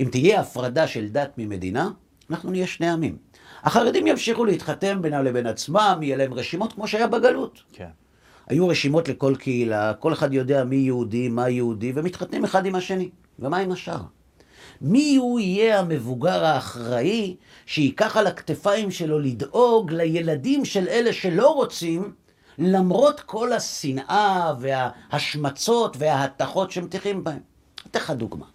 אם 0.00 0.08
תהיה 0.10 0.40
הפרדה 0.40 0.86
של 0.86 1.08
דת 1.08 1.38
ממדינה, 1.38 1.90
אנחנו 2.30 2.50
נהיה 2.50 2.66
שני 2.66 2.88
עמים. 2.90 3.16
החרדים 3.62 4.06
ימשיכו 4.06 4.44
להתחתן 4.44 5.02
בינם 5.02 5.24
לבין 5.24 5.46
עצמם, 5.46 5.98
יהיה 6.02 6.16
להם 6.16 6.34
רשימות 6.34 6.72
כמו 6.72 6.88
שהיה 6.88 7.06
בגלות. 7.06 7.62
כן. 7.72 7.88
היו 8.46 8.68
רשימות 8.68 9.08
לכל 9.08 9.34
קהילה, 9.38 9.94
כל 9.94 10.12
אחד 10.12 10.32
יודע 10.32 10.64
מי 10.64 10.76
יהודי, 10.76 11.28
מה 11.28 11.48
יהודי, 11.48 11.92
ומתחתנים 11.94 12.44
אחד 12.44 12.66
עם 12.66 12.74
השני. 12.74 13.10
ומה 13.38 13.58
עם 13.58 13.72
השאר? 13.72 14.00
מי 14.80 15.16
הוא 15.16 15.40
יהיה 15.40 15.80
המבוגר 15.80 16.44
האחראי 16.44 17.36
שייקח 17.66 18.16
על 18.16 18.26
הכתפיים 18.26 18.90
שלו 18.90 19.18
לדאוג 19.18 19.92
לילדים 19.92 20.64
של 20.64 20.88
אלה 20.88 21.12
שלא 21.12 21.54
רוצים, 21.54 22.12
למרות 22.58 23.20
כל 23.20 23.52
השנאה 23.52 24.54
וההשמצות 24.60 25.96
וההתכות 25.98 26.70
שמטיחים 26.70 27.24
בהם. 27.24 27.40
אתן 27.90 27.98
לך 27.98 28.10
דוגמה. 28.10 28.46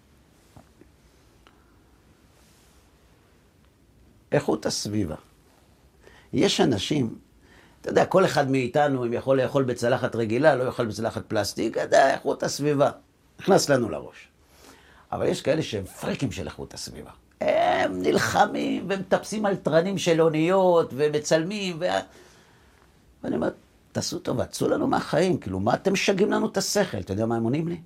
איכות 4.32 4.66
הסביבה. 4.66 5.14
יש 6.32 6.60
אנשים, 6.60 7.18
אתה 7.80 7.90
יודע, 7.90 8.04
כל 8.04 8.24
אחד 8.24 8.50
מאיתנו, 8.50 9.04
אם 9.04 9.12
יכול 9.12 9.42
לאכול 9.42 9.62
בצלחת 9.62 10.16
רגילה, 10.16 10.54
לא 10.54 10.64
יאכל 10.64 10.86
בצלחת 10.86 11.22
פלסטיק, 11.28 11.72
אתה 11.72 11.82
יודע, 11.82 12.14
איכות 12.14 12.42
הסביבה. 12.42 12.90
נכנס 13.40 13.68
לנו 13.68 13.88
לראש. 13.88 14.31
אבל 15.12 15.26
יש 15.26 15.42
כאלה 15.42 15.62
שהם 15.62 15.84
פריקים 15.84 16.32
של 16.32 16.46
איכות 16.46 16.74
הסביבה. 16.74 17.10
הם 17.40 18.02
נלחמים 18.02 18.86
ומטפסים 18.88 19.46
על 19.46 19.56
תרנים 19.56 19.98
של 19.98 20.20
אוניות 20.20 20.92
ומצלמים, 20.96 21.76
ו... 21.80 21.84
ואני 23.22 23.36
אומר, 23.36 23.50
תעשו 23.92 24.18
טובה, 24.18 24.44
צאו 24.44 24.68
לנו 24.68 24.86
מהחיים, 24.86 25.38
כאילו, 25.38 25.60
מה 25.60 25.74
אתם 25.74 25.92
משגעים 25.92 26.32
לנו 26.32 26.46
את 26.46 26.56
השכל? 26.56 26.98
אתה 26.98 27.12
יודע 27.12 27.26
מה 27.26 27.36
הם 27.36 27.44
עונים 27.44 27.68
לי? 27.68 27.80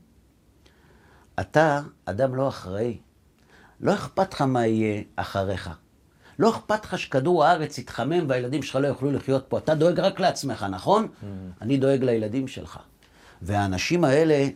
אתה 1.41 1.81
אדם 2.05 2.35
לא 2.35 2.49
אחראי. 2.49 2.99
לא 3.81 3.95
אכפת 3.95 4.35
לך 4.35 4.43
מה 4.43 4.67
יהיה 4.67 5.03
אחריך. 5.17 5.71
לא 6.39 6.51
אכפת 6.51 6.85
לך 6.85 6.99
שכדור 6.99 7.45
הארץ 7.45 7.79
יתחמם 7.79 8.25
והילדים 8.29 8.63
שלך 8.63 8.77
לא 8.77 8.87
יוכלו 8.87 9.13
לחיות 9.13 9.45
פה. 9.49 9.59
אתה 9.59 9.75
דואג 9.75 10.01
רק 10.01 10.21
לעצמך, 10.21 10.67
נכון? 10.71 11.05
Mm. 11.05 11.27
אני 11.63 11.77
דואג 11.77 12.05
לילדים 12.05 12.49
שלך. 12.49 12.79
והאנשים 13.43 14.05
האלה 14.05 14.49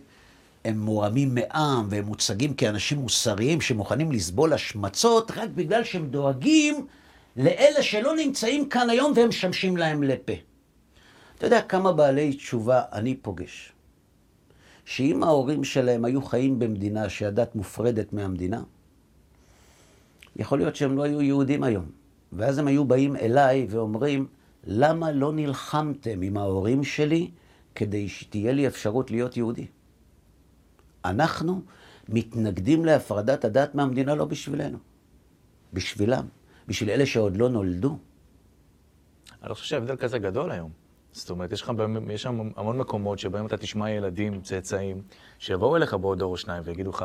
הם 0.65 0.81
מורמים 0.81 1.35
מעם 1.35 1.87
והם 1.91 2.05
מוצגים 2.05 2.55
כאנשים 2.55 2.99
מוסריים 2.99 3.61
שמוכנים 3.61 4.13
לסבול 4.13 4.53
השמצות 4.53 5.31
רק 5.31 5.49
בגלל 5.55 5.85
שהם 5.85 6.07
דואגים 6.07 6.87
לאלה 7.37 7.83
שלא 7.83 8.17
נמצאים 8.17 8.69
כאן 8.69 8.91
היום 8.91 9.13
והם 9.17 9.29
משמשים 9.29 9.77
להם 9.77 10.03
לפה. 10.03 10.33
אתה 11.37 11.47
יודע 11.47 11.63
כמה 11.63 11.93
בעלי 11.93 12.33
תשובה 12.33 12.83
אני 12.93 13.15
פוגש, 13.15 13.73
שאם 14.85 15.23
ההורים 15.23 15.65
שלהם 15.65 16.05
היו 16.05 16.23
חיים 16.23 16.59
במדינה 16.59 17.09
שהדת 17.09 17.55
מופרדת 17.55 18.13
מהמדינה, 18.13 18.63
יכול 20.37 20.59
להיות 20.59 20.77
שהם 20.77 20.97
לא 20.97 21.03
היו 21.03 21.23
יהודים 21.23 21.63
היום. 21.63 21.85
ואז 22.33 22.59
הם 22.59 22.67
היו 22.67 22.85
באים 22.85 23.17
אליי 23.17 23.67
ואומרים, 23.71 24.27
למה 24.65 25.13
לא 25.13 25.33
נלחמתם 25.33 26.23
עם 26.23 26.37
ההורים 26.37 26.85
שלי 26.85 27.31
כדי 27.75 28.09
שתהיה 28.09 28.53
לי 28.53 28.67
אפשרות 28.67 29.11
להיות 29.11 29.37
יהודי? 29.37 29.67
אנחנו 31.05 31.63
מתנגדים 32.09 32.85
להפרדת 32.85 33.45
הדת 33.45 33.75
מהמדינה 33.75 34.15
לא 34.15 34.25
בשבילנו, 34.25 34.79
בשבילם, 35.73 36.27
בשביל 36.69 36.91
אלה 36.91 37.07
שעוד 37.07 37.37
לא 37.37 37.49
נולדו. 37.49 37.99
אני 39.43 39.49
לא 39.49 39.55
חושב 39.55 39.67
שההבדל 39.67 39.97
כזה 39.97 40.19
גדול 40.19 40.51
היום. 40.51 40.71
זאת 41.13 41.31
אומרת, 41.31 41.53
יש, 41.53 41.63
לך, 41.63 41.73
יש 42.11 42.23
שם 42.23 42.51
המון 42.57 42.79
מקומות 42.79 43.19
שבהם 43.19 43.47
אתה 43.47 43.57
תשמע 43.57 43.91
ילדים, 43.91 44.41
צאצאים, 44.41 45.03
שיבואו 45.39 45.77
אליך 45.77 45.95
בעוד 45.95 46.19
דור 46.19 46.33
או 46.33 46.37
שניים 46.37 46.63
ויגידו 46.67 46.91
לך, 46.91 47.05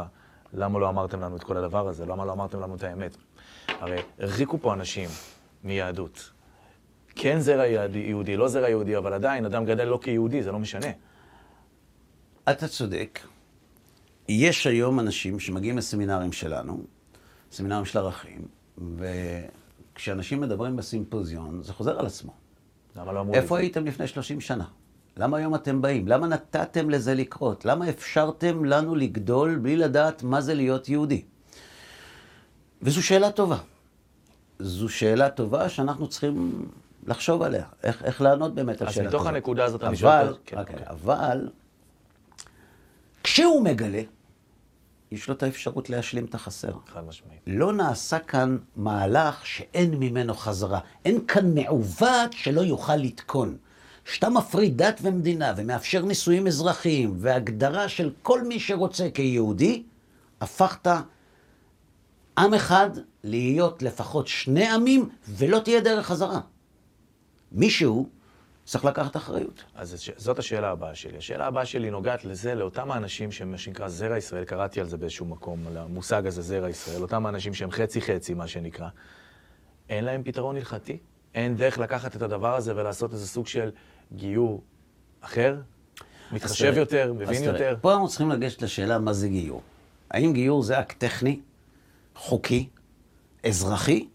למה 0.54 0.80
לא 0.80 0.90
אמרתם 0.90 1.22
לנו 1.22 1.36
את 1.36 1.44
כל 1.44 1.58
הדבר 1.58 1.88
הזה? 1.88 2.06
למה 2.06 2.26
לא 2.26 2.32
אמרתם 2.32 2.60
לנו 2.60 2.76
את 2.76 2.84
האמת? 2.84 3.18
הרי 3.68 3.98
הרחיקו 4.20 4.58
פה 4.62 4.74
אנשים 4.74 5.10
מיהדות. 5.64 6.32
כן 7.16 7.40
זרע 7.40 7.66
יהודי, 7.66 8.38
לא 8.38 8.48
זרע 8.48 8.70
יהודי, 8.70 8.98
אבל 8.98 9.14
עדיין 9.14 9.46
אדם 9.46 9.66
גדל 9.66 9.84
לא 9.84 10.00
כיהודי, 10.02 10.44
זה 10.44 10.52
לא 10.52 10.60
משנה. 10.60 10.88
אתה 12.50 12.68
צודק. 12.68 13.20
יש 14.28 14.68
היום 14.68 15.00
אנשים 15.00 15.40
שמגיעים 15.40 15.78
לסמינרים 15.78 16.32
שלנו, 16.32 16.84
סמינרים 17.52 17.86
של 17.86 18.00
ערכים, 18.00 18.42
וכשאנשים 18.96 20.42
מדברים 20.42 20.76
בסימפוזיון, 20.76 21.64
זה 21.64 21.74
חוזר 21.74 22.00
על 22.00 22.06
עצמו. 22.06 22.34
למה 22.96 23.14
לא 23.14 23.20
אמרו 23.20 23.34
איפה 23.34 23.58
הייתם 23.58 23.86
לפני 23.86 24.08
30 24.08 24.42
שנה? 24.42 24.66
למה 25.18 25.38
היום 25.38 25.56
אתם 25.56 25.82
באים? 25.82 26.08
למה 26.08 26.28
נתתם 26.28 26.90
לזה 26.90 27.14
לקרות? 27.14 27.66
למה 27.66 27.90
אפשרתם 27.90 28.66
לנו 28.66 28.96
לגדול 28.96 29.56
בלי 29.56 29.76
לדעת 29.76 30.24
מה 30.24 30.42
זה 30.42 30.54
להיות 30.54 30.90
יהודי? 30.90 31.24
וזו 32.82 33.04
שאלה 33.04 33.32
טובה. 33.32 33.58
זו 34.60 34.90
שאלה 34.90 35.30
טובה 35.30 35.70
שאנחנו 35.70 36.08
צריכים 36.08 36.66
לחשוב 37.08 37.42
עליה, 37.42 37.66
איך, 37.84 38.04
איך 38.04 38.22
לענות 38.22 38.56
באמת 38.56 38.82
על 38.82 38.90
שאלה 38.90 38.92
כזאת. 38.92 39.06
אז 39.06 39.08
מתוך 39.08 39.28
הנקודה 39.28 39.66
הזאת 39.66 39.84
אני 39.84 39.96
שואל... 39.96 40.12
אבל, 40.12 40.36
כן, 40.46 40.58
okay, 40.58 40.60
אוקיי. 40.60 40.80
אבל, 40.90 41.50
כשהוא 43.24 43.64
מגלה, 43.64 44.02
יש 45.12 45.28
לו 45.28 45.34
את 45.34 45.44
האפשרות 45.44 45.90
להשלים 45.90 46.26
את 46.26 46.36
החסר. 46.36 46.72
חד 46.88 47.06
משמעית. 47.08 47.40
לא 47.48 47.74
נעשה 47.74 48.20
כאן 48.20 48.58
מהלך 48.76 49.46
שאין 49.46 49.94
ממנו 49.94 50.34
חזרה. 50.34 50.80
אין 51.06 51.26
כאן 51.28 51.56
מעוות 51.56 52.34
שלא 52.34 52.62
יוכל 52.62 52.96
לתקון. 52.96 53.58
כשאתה 54.06 54.30
מפריד 54.30 54.78
דת 54.78 55.00
ומדינה 55.02 55.54
ומאפשר 55.58 56.06
נישואים 56.06 56.48
אזרחיים 56.48 57.16
והגדרה 57.18 57.90
של 57.90 58.12
כל 58.22 58.44
מי 58.44 58.60
שרוצה 58.60 59.10
כיהודי, 59.14 59.84
הפכת 60.42 60.88
עם 62.38 62.54
אחד 62.54 62.90
להיות 63.24 63.82
לפחות 63.82 64.28
שני 64.28 64.68
עמים 64.68 65.10
ולא 65.30 65.60
תהיה 65.60 65.80
דרך 65.82 66.06
חזרה. 66.06 66.40
מישהו 67.52 68.10
צריך 68.66 68.86
לקחת 68.86 69.16
אחריות. 69.16 69.64
אז 69.76 70.10
זאת 70.18 70.40
השאלה 70.40 70.72
הבאה 70.72 70.96
שלי. 70.96 71.18
השאלה 71.18 71.48
הבאה 71.48 71.66
שלי 71.66 71.92
נוגעת 71.92 72.26
לזה, 72.26 72.56
לאותם 72.56 72.92
האנשים 72.92 73.32
שהם 73.32 73.52
מה 73.52 73.58
שנקרא 73.58 73.88
זרע 73.88 74.18
ישראל, 74.18 74.44
קראתי 74.44 74.80
על 74.80 74.88
זה 74.88 74.98
באיזשהו 74.98 75.26
מקום, 75.26 75.68
על 75.68 75.78
המושג 75.78 76.28
הזה 76.28 76.42
זרע 76.42 76.70
ישראל, 76.70 77.02
אותם 77.02 77.26
האנשים 77.26 77.54
שהם 77.54 77.72
חצי-חצי, 77.72 78.34
מה 78.34 78.48
שנקרא. 78.48 78.88
אין 79.90 80.06
להם 80.06 80.24
פתרון 80.24 80.56
הלכתי? 80.56 80.98
אין 81.36 81.56
דרך 81.56 81.78
לקחת 81.78 82.16
את 82.16 82.22
הדבר 82.22 82.56
הזה 82.56 82.76
ולעשות 82.76 83.14
איזה 83.14 83.28
סוג 83.28 83.48
של 83.48 83.72
גיור 84.14 84.64
אחר? 85.22 85.58
מתחשב 86.32 86.66
תראה, 86.66 86.80
יותר, 86.80 87.14
מבין 87.14 87.44
יותר? 87.44 87.58
תראה, 87.58 87.76
פה 87.76 87.94
אנחנו 87.94 88.08
צריכים 88.08 88.30
לגשת 88.30 88.62
לשאלה 88.62 89.00
מה 89.00 89.14
זה 89.14 89.28
גיור. 89.28 89.62
האם 90.12 90.34
גיור 90.34 90.64
זה 90.64 90.80
אקט 90.80 91.00
טכני, 91.00 91.40
חוקי, 92.16 92.70
אזרחי, 93.44 94.08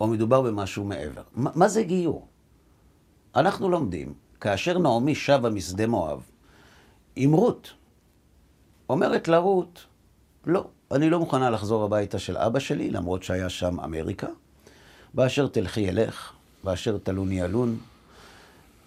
או 0.00 0.06
מדובר 0.06 0.42
במשהו 0.42 0.84
מעבר? 0.84 1.22
מה, 1.32 1.50
מה 1.54 1.68
זה 1.68 1.82
גיור? 1.82 2.28
אנחנו 3.36 3.68
לומדים, 3.68 4.14
כאשר 4.40 4.78
נעמי 4.78 5.14
שבה 5.14 5.50
משדה 5.50 5.86
מואב, 5.86 6.22
עם 7.16 7.32
רות, 7.32 7.72
אומרת 8.88 9.28
לה 9.28 9.38
רות, 9.38 9.86
לא, 10.46 10.66
אני 10.92 11.10
לא 11.10 11.18
מוכנה 11.18 11.50
לחזור 11.50 11.84
הביתה 11.84 12.18
של 12.18 12.36
אבא 12.36 12.58
שלי, 12.58 12.90
למרות 12.90 13.22
שהיה 13.22 13.48
שם 13.48 13.80
אמריקה. 13.80 14.26
באשר 15.14 15.46
תלכי 15.46 15.88
אלך, 15.88 16.32
באשר 16.64 16.98
תלוני 16.98 17.40
ילון, 17.40 17.78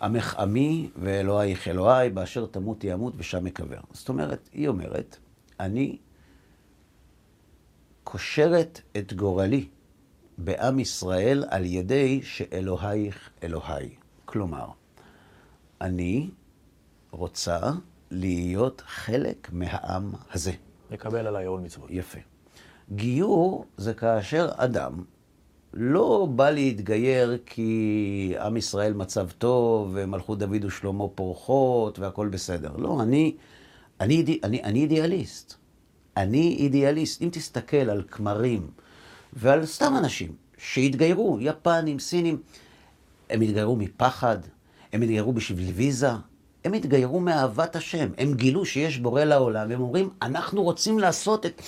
עמך 0.02 0.36
עמי 0.40 0.90
ואלוהיך 1.02 1.68
אלוהי, 1.68 2.10
באשר 2.10 2.46
תמותי 2.46 2.94
אמות 2.94 3.14
ושם 3.18 3.48
אקבר. 3.48 3.80
זאת 3.92 4.10
אומרת, 4.10 4.50
היא 4.54 4.68
אומרת, 4.68 5.18
אני 5.60 5.98
קושרת 8.04 8.82
את 8.98 9.14
גורלי 9.14 9.68
בעם 10.38 10.80
ישראל 10.80 11.44
על 11.50 11.66
ידי 11.66 12.22
שאלוהיך 12.24 13.30
אלוהי. 13.44 13.97
כלומר, 14.28 14.68
אני 15.82 16.30
רוצה 17.12 17.60
להיות 18.12 18.84
חלק 18.86 19.50
מהעם 19.52 20.12
הזה. 20.34 20.52
לקבל 20.92 21.28
עליי 21.28 21.46
עול 21.46 21.62
מצוות. 21.62 21.90
יפה. 21.90 22.20
גיור 22.92 23.66
זה 23.78 23.94
כאשר 23.94 24.50
אדם 24.56 25.04
לא 25.74 26.28
בא 26.36 26.50
להתגייר 26.50 27.38
כי 27.46 28.34
עם 28.40 28.58
ישראל 28.58 28.94
מצב 28.94 29.30
טוב, 29.38 29.92
ומלכות 29.94 30.40
דוד 30.40 30.66
ושלמה 30.66 31.08
פורחות, 31.08 32.00
והכול 32.00 32.30
בסדר. 32.30 32.78
לא, 32.78 33.02
אני, 33.02 33.36
אני, 34.02 34.40
אני, 34.44 34.64
אני 34.64 34.80
אידיאליסט. 34.80 35.54
אני 36.18 36.56
אידיאליסט. 36.60 37.22
אם 37.22 37.30
תסתכל 37.32 37.90
על 37.90 38.04
כמרים 38.12 38.70
ועל 39.34 39.66
סתם 39.66 39.94
אנשים 39.98 40.36
שהתגיירו, 40.58 41.38
יפנים, 41.42 42.00
סינים, 42.00 42.42
הם 43.30 43.42
התגיירו 43.42 43.76
מפחד, 43.76 44.38
הם 44.94 45.02
התגיירו 45.02 45.34
בשביל 45.34 45.72
ויזה, 45.76 46.10
הם 46.66 46.74
התגיירו 46.74 47.20
מאהבת 47.20 47.76
השם. 47.76 48.10
הם 48.18 48.34
גילו 48.34 48.66
שיש 48.66 48.98
בורא 48.98 49.24
לעולם, 49.24 49.70
והם 49.70 49.82
אומרים, 49.82 50.10
אנחנו 50.22 50.64
רוצים 50.64 51.00
לעשות 51.00 51.46
את, 51.46 51.62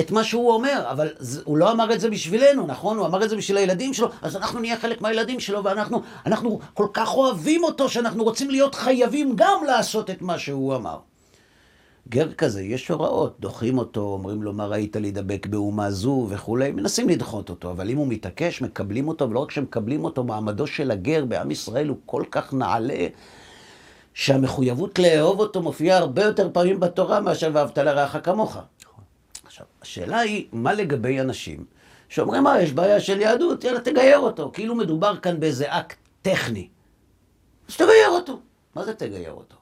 את 0.00 0.10
מה 0.10 0.24
שהוא 0.24 0.52
אומר, 0.52 0.84
אבל 0.90 1.08
זה, 1.18 1.40
הוא 1.44 1.56
לא 1.58 1.72
אמר 1.72 1.92
את 1.92 2.00
זה 2.00 2.10
בשבילנו, 2.10 2.66
נכון? 2.66 2.98
הוא 2.98 3.06
אמר 3.06 3.24
את 3.24 3.30
זה 3.30 3.36
בשביל 3.36 3.56
הילדים 3.56 3.94
שלו, 3.94 4.08
אז 4.22 4.36
אנחנו 4.36 4.60
נהיה 4.60 4.76
חלק 4.76 5.00
מהילדים 5.00 5.40
שלו, 5.40 5.64
ואנחנו 5.64 6.02
אנחנו 6.26 6.60
כל 6.74 6.86
כך 6.92 7.14
אוהבים 7.14 7.64
אותו, 7.64 7.88
שאנחנו 7.88 8.24
רוצים 8.24 8.50
להיות 8.50 8.74
חייבים 8.74 9.32
גם 9.36 9.64
לעשות 9.66 10.10
את 10.10 10.22
מה 10.22 10.38
שהוא 10.38 10.76
אמר. 10.76 10.98
גר 12.08 12.32
כזה, 12.32 12.62
יש 12.62 12.88
הוראות, 12.88 13.36
דוחים 13.40 13.78
אותו, 13.78 14.00
אומרים 14.00 14.42
לו, 14.42 14.52
מה 14.52 14.66
ראית 14.66 14.96
להידבק 14.96 15.46
באומה 15.46 15.90
זו 15.90 16.26
וכולי, 16.30 16.72
מנסים 16.72 17.08
לדחות 17.08 17.50
אותו, 17.50 17.70
אבל 17.70 17.90
אם 17.90 17.96
הוא 17.96 18.06
מתעקש, 18.08 18.62
מקבלים 18.62 19.08
אותו, 19.08 19.30
ולא 19.30 19.40
רק 19.40 19.50
שמקבלים 19.50 20.04
אותו, 20.04 20.24
מעמדו 20.24 20.66
של 20.66 20.90
הגר 20.90 21.24
בעם 21.24 21.50
ישראל 21.50 21.88
הוא 21.88 21.96
כל 22.06 22.22
כך 22.30 22.54
נעלה, 22.54 23.06
שהמחויבות 24.14 24.98
לאהוב 24.98 25.40
אותו 25.40 25.62
מופיעה 25.62 25.98
הרבה 25.98 26.24
יותר 26.24 26.50
פעמים 26.52 26.80
בתורה 26.80 27.20
מאשר 27.20 27.50
ואהבת 27.52 27.78
לרעך 27.78 28.16
כמוך. 28.22 28.56
עכשיו, 29.44 29.66
השאלה 29.82 30.18
היא, 30.18 30.46
מה 30.52 30.72
לגבי 30.72 31.20
אנשים 31.20 31.64
שאומרים, 32.08 32.42
מה, 32.42 32.62
יש 32.62 32.72
בעיה 32.72 33.00
של 33.00 33.20
יהדות, 33.20 33.64
יאללה, 33.64 33.80
תגייר 33.80 34.18
אותו. 34.18 34.50
כאילו 34.54 34.74
מדובר 34.74 35.16
כאן 35.16 35.40
באיזה 35.40 35.64
אקט 35.68 35.96
טכני. 36.22 36.68
אז 37.68 37.76
תגייר 37.76 38.08
אותו. 38.10 38.40
מה 38.74 38.84
זה 38.84 38.94
תגייר 38.94 39.32
אותו? 39.32 39.55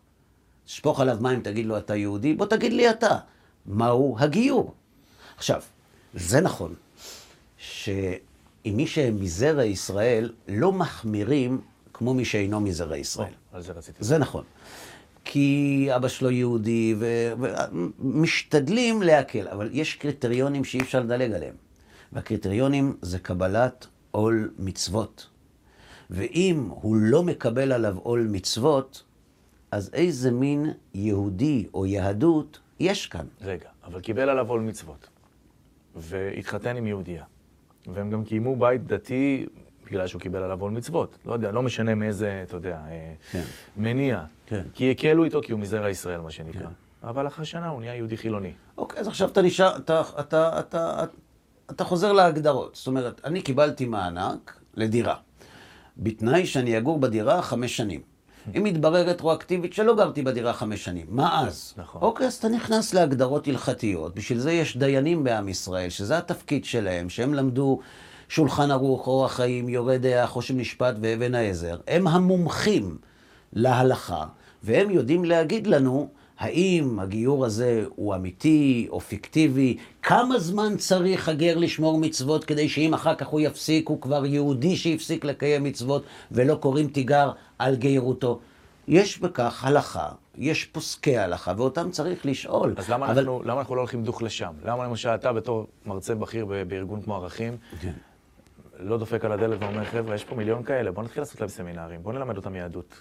תשפוך 0.67 1.01
עליו 1.01 1.19
מים, 1.21 1.41
תגיד 1.41 1.67
לו, 1.67 1.79
אתה 1.79 1.97
יהודי? 1.97 2.35
בוא 2.35 2.47
תגיד 2.47 2.73
לי 2.73 2.91
אתה, 2.91 3.19
מהו 3.67 4.17
הגיור? 4.19 4.75
עכשיו, 5.37 5.63
זה 6.15 6.41
נכון, 6.41 6.75
שעם 7.57 8.15
מי 8.65 8.87
שמזרע 8.87 9.65
ישראל 9.65 10.33
לא 10.49 10.73
מחמירים 10.73 11.61
כמו 11.93 12.15
מי 12.15 12.25
שאינו 12.25 12.61
מזרע 12.61 12.97
ישראל. 12.97 13.33
על 13.53 13.63
זה 13.63 13.73
רציתי. 13.73 13.99
זה 14.01 14.19
נכון. 14.19 14.45
כי 15.25 15.89
אבא 15.97 16.09
שלו 16.09 16.31
יהודי, 16.31 16.95
ומשתדלים 16.99 19.03
להקל, 19.03 19.49
אבל 19.49 19.71
יש 19.73 19.95
קריטריונים 19.95 20.65
שאי 20.65 20.81
אפשר 20.81 21.01
לדלג 21.01 21.33
עליהם. 21.33 21.55
והקריטריונים 22.13 22.97
זה 23.03 23.19
קבלת 23.19 23.87
עול 24.11 24.51
מצוות. 24.59 25.27
ואם 26.11 26.69
הוא 26.69 26.97
לא 26.97 27.23
מקבל 27.23 27.73
עליו 27.73 27.97
עול 27.99 28.29
מצוות, 28.31 29.03
אז 29.75 29.91
איזה 29.93 30.31
מין 30.31 30.73
יהודי 30.95 31.67
או 31.75 31.87
יהדות 31.87 32.59
יש 32.81 33.07
כאן? 33.07 33.27
רגע, 33.41 33.69
אבל 33.85 34.01
קיבל 34.01 34.29
עליו 34.29 34.51
עול 34.51 34.61
מצוות, 34.61 35.09
והתחתן 35.97 36.77
עם 36.77 36.87
יהודייה. 36.87 37.25
והם 37.87 38.11
גם 38.11 38.25
קיימו 38.25 38.57
בית 38.57 38.87
דתי 38.87 39.47
בגלל 39.87 40.07
שהוא 40.07 40.21
קיבל 40.21 40.43
עליו 40.43 40.61
עול 40.61 40.73
מצוות. 40.73 41.19
לא 41.27 41.33
יודע, 41.33 41.53
לא 41.53 41.63
משנה 41.63 41.95
מאיזה, 41.95 42.45
אתה 42.49 42.57
יודע, 42.57 42.81
אה, 42.89 43.15
כן. 43.31 43.43
מניע. 43.77 44.25
כן. 44.47 44.63
כי 44.75 44.91
הקלו 44.91 45.25
איתו 45.25 45.41
כי 45.43 45.53
הוא 45.53 45.61
מזרע 45.61 45.91
ישראל, 45.91 46.21
מה 46.21 46.31
שנקרא. 46.31 46.69
אבל 47.03 47.27
אחרי 47.27 47.45
שנה 47.45 47.69
הוא 47.69 47.81
נהיה 47.81 47.95
יהודי 47.95 48.17
חילוני. 48.17 48.53
אוקיי, 48.79 49.01
אז 49.01 49.09
עכשיו 49.09 49.29
אתה 49.29 49.43
נשאר, 49.43 49.77
אתה, 49.77 50.03
אתה, 50.21 50.61
אתה, 50.61 51.05
אתה 51.71 51.85
חוזר 51.85 52.13
להגדרות. 52.13 52.75
זאת 52.75 52.87
אומרת, 52.87 53.21
אני 53.25 53.43
קיבלתי 53.43 53.85
מענק 53.85 54.61
לדירה, 54.75 55.17
בתנאי 55.97 56.47
שאני 56.47 56.79
אגור 56.79 56.99
בדירה 56.99 57.43
חמש 57.43 57.77
שנים. 57.77 58.14
אם 58.57 58.67
יתברר 58.67 59.09
רטרואקטיבית 59.09 59.73
שלא 59.73 59.97
גרתי 59.97 60.23
בדירה 60.23 60.53
חמש 60.53 60.85
שנים, 60.85 61.07
מה 61.09 61.47
אז? 61.47 61.75
נכון. 61.77 62.03
אוקיי, 62.03 62.27
אז 62.27 62.35
אתה 62.35 62.49
נכנס 62.49 62.95
להגדרות 62.95 63.49
הלכתיות. 63.49 64.15
בשביל 64.15 64.39
זה 64.39 64.53
יש 64.53 64.77
דיינים 64.77 65.25
בעם 65.25 65.49
ישראל, 65.49 65.91
שזה 65.91 66.19
התפקיד 66.19 66.65
שלהם, 66.65 67.09
שהם 67.09 67.35
למדו 67.35 67.81
שולחן 68.29 68.71
ערוך, 68.71 69.07
אורח 69.07 69.33
חיים, 69.33 69.69
יורה 69.69 69.99
דעה, 69.99 70.27
חושן 70.27 70.57
משפט 70.57 70.95
ואבן 71.01 71.35
העזר. 71.35 71.77
הם 71.89 72.07
המומחים 72.07 72.97
להלכה, 73.53 74.25
והם 74.63 74.91
יודעים 74.91 75.25
להגיד 75.25 75.67
לנו 75.67 76.09
האם 76.39 76.99
הגיור 77.01 77.45
הזה 77.45 77.85
הוא 77.97 78.15
אמיתי 78.15 78.87
או 78.91 79.01
פיקטיבי, 79.01 79.77
כמה 80.03 80.39
זמן 80.39 80.77
צריך 80.77 81.29
הגר 81.29 81.59
לשמור 81.59 81.99
מצוות 81.99 82.45
כדי 82.45 82.69
שאם 82.69 82.95
אחר 82.95 83.15
כך 83.15 83.27
הוא 83.27 83.41
יפסיק, 83.41 83.89
הוא 83.89 84.01
כבר 84.01 84.27
יהודי 84.27 84.77
שהפסיק 84.77 85.25
לקיים 85.25 85.65
מצוות 85.65 86.05
ולא 86.33 86.55
קוראים 86.55 86.89
תיגר 86.89 87.33
על 87.59 87.77
גיירותו. 87.77 88.41
יש 88.89 89.19
בכך 89.19 89.65
הלכה, 89.65 90.09
יש 90.39 90.65
פוסקי 90.65 91.19
הלכה, 91.19 91.53
ואותם 91.57 91.91
צריך 91.91 92.27
לשאול. 92.27 92.75
אז 92.77 92.91
למה, 92.91 93.07
אבל... 93.07 93.19
אנחנו, 93.19 93.43
למה 93.45 93.61
אנחנו 93.61 93.75
לא 93.75 93.81
הולכים 93.81 94.05
דוך 94.05 94.23
לשם? 94.23 94.53
למה 94.65 94.85
למשל 94.85 95.09
אתה 95.09 95.33
בתור 95.33 95.67
מרצה 95.87 96.15
בכיר 96.15 96.47
בארגון 96.69 97.03
כמו 97.03 97.17
ערכים, 97.17 97.57
כן. 97.81 97.93
לא 98.79 98.99
דופק 98.99 99.25
על 99.25 99.33
הדלת 99.33 99.63
ואומר, 99.63 99.85
חבר'ה, 99.85 100.15
יש 100.15 100.25
פה 100.25 100.35
מיליון 100.35 100.63
כאלה, 100.63 100.93
בואו 100.93 101.05
נתחיל 101.07 101.23
לעשות 101.23 101.41
להם 101.41 101.49
סמינרים, 101.49 102.03
בואו 102.03 102.15
נלמד 102.15 102.37
אותם 102.37 102.55
יהדות. 102.55 102.95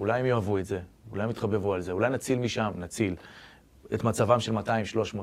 אולי 0.00 0.20
הם 0.20 0.26
יאהבו 0.26 0.58
את 0.58 0.64
זה, 0.64 0.80
אולי 1.10 1.22
הם 1.22 1.30
יתחבבו 1.30 1.74
על 1.74 1.80
זה, 1.80 1.92
אולי 1.92 2.10
נציל 2.10 2.38
משם, 2.38 2.70
נציל 2.76 3.14
את 3.94 4.04
מצבם 4.04 4.40
של 4.40 4.58
200-300 4.58 4.60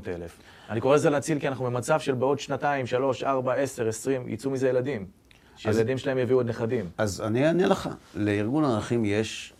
אלף. 0.07 0.39
אני 0.69 0.81
קורא 0.81 0.95
לזה 0.95 1.09
להציל 1.09 1.39
כי 1.39 1.47
אנחנו 1.47 1.65
במצב 1.65 1.99
של 1.99 2.13
בעוד 2.13 2.39
שנתיים, 2.39 2.85
שלוש, 2.85 3.23
ארבע, 3.23 3.53
עשר, 3.53 3.87
עשרים, 3.87 4.29
יצאו 4.29 4.51
מזה 4.51 4.69
ילדים. 4.69 5.05
שהילדים 5.55 5.97
שלהם 5.97 6.17
יביאו 6.17 6.39
עוד 6.39 6.49
נכדים. 6.49 6.89
אז 6.97 7.21
אני 7.21 7.47
אענה 7.47 7.67
לך. 7.67 7.89
לארגון 8.15 8.65
ערכים 8.65 9.05
יש 9.05 9.53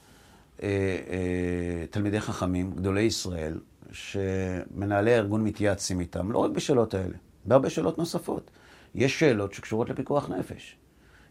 אה, 0.63 0.67
אה, 1.10 1.86
תלמידי 1.89 2.19
חכמים, 2.19 2.71
גדולי 2.75 3.01
ישראל, 3.01 3.60
שמנהלי 3.91 5.13
הארגון 5.13 5.43
מתייעצים 5.43 5.99
איתם, 5.99 6.32
לא 6.32 6.38
רק 6.38 6.51
בשאלות 6.51 6.93
האלה, 6.93 7.15
בהרבה 7.45 7.69
שאלות 7.69 7.97
נוספות. 7.97 8.51
יש 8.95 9.19
שאלות 9.19 9.53
שקשורות 9.53 9.89
לפיקוח 9.89 10.30
נפש. 10.30 10.75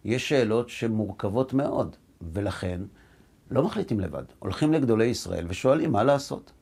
יש 0.05 0.29
שאלות 0.29 0.69
שמורכבות 0.69 1.55
מאוד, 1.55 1.97
ולכן 2.33 2.81
לא 3.51 3.63
מחליטים 3.63 4.01
לבד. 4.01 4.23
הולכים 4.39 4.73
לגדולי 4.73 5.05
ישראל 5.05 5.47
ושואלים 5.49 5.93
מה 5.93 6.05
לעשות. 6.05 6.53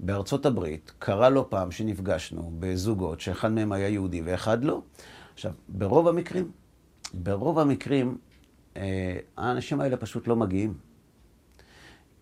בארצות 0.00 0.46
הברית 0.46 0.92
קרה 0.98 1.30
לא 1.30 1.46
פעם 1.48 1.70
שנפגשנו 1.70 2.52
בזוגות 2.58 3.20
שאחד 3.20 3.52
מהם 3.52 3.72
היה 3.72 3.88
יהודי 3.88 4.20
ואחד 4.24 4.64
לא. 4.64 4.82
עכשיו, 5.34 5.52
ברוב 5.68 6.08
המקרים, 6.08 6.50
ברוב 7.14 7.58
המקרים, 7.58 8.18
אה, 8.76 9.16
האנשים 9.36 9.80
האלה 9.80 9.96
פשוט 9.96 10.28
לא 10.28 10.36
מגיעים. 10.36 10.74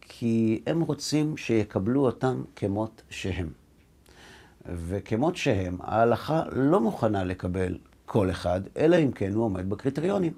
כי 0.00 0.62
הם 0.66 0.81
רוצים 0.81 1.37
שיקבלו 1.37 2.07
אותם 2.07 2.42
כמות 2.57 3.03
שהם. 3.11 3.48
וכמות 4.66 5.37
שהם, 5.37 5.79
ההלכה 5.81 6.42
לא 6.53 6.81
מוכנה 6.81 7.24
לקבל 7.24 7.79
כל 8.07 8.31
אחד, 8.31 8.61
אלא 8.77 8.96
אם 8.96 9.12
כן 9.12 9.33
הוא 9.33 9.44
עומד 9.44 9.70
בקריטריונים. 9.70 10.33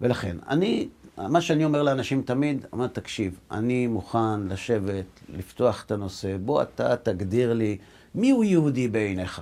ולכן, 0.00 0.36
אני, 0.48 0.88
מה 1.18 1.40
שאני 1.40 1.64
אומר 1.64 1.82
לאנשים 1.82 2.22
תמיד, 2.22 2.66
אומר, 2.72 2.86
תקשיב, 2.86 3.40
אני 3.50 3.86
מוכן 3.86 4.40
לשבת, 4.48 5.20
לפתוח 5.28 5.84
את 5.86 5.90
הנושא, 5.90 6.36
בוא 6.36 6.62
אתה 6.62 6.96
תגדיר 6.96 7.52
לי 7.52 7.78
מיהו 8.14 8.44
יהודי 8.44 8.88
בעיניך, 8.88 9.40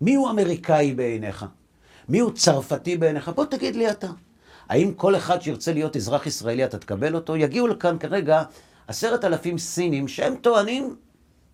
מיהו 0.00 0.30
אמריקאי 0.30 0.94
בעיניך, 0.94 1.46
מיהו 2.08 2.34
צרפתי 2.34 2.96
בעיניך, 2.96 3.28
בוא 3.28 3.44
תגיד 3.44 3.76
לי 3.76 3.90
אתה. 3.90 4.10
האם 4.68 4.92
כל 4.94 5.16
אחד 5.16 5.42
שירצה 5.42 5.72
להיות 5.72 5.96
אזרח 5.96 6.26
ישראלי, 6.26 6.64
אתה 6.64 6.78
תקבל 6.78 7.14
אותו? 7.14 7.36
יגיעו 7.36 7.66
לכאן 7.66 7.98
כרגע 7.98 8.42
עשרת 8.86 9.24
אלפים 9.24 9.58
סינים 9.58 10.08
שהם 10.08 10.34
טוענים 10.40 10.96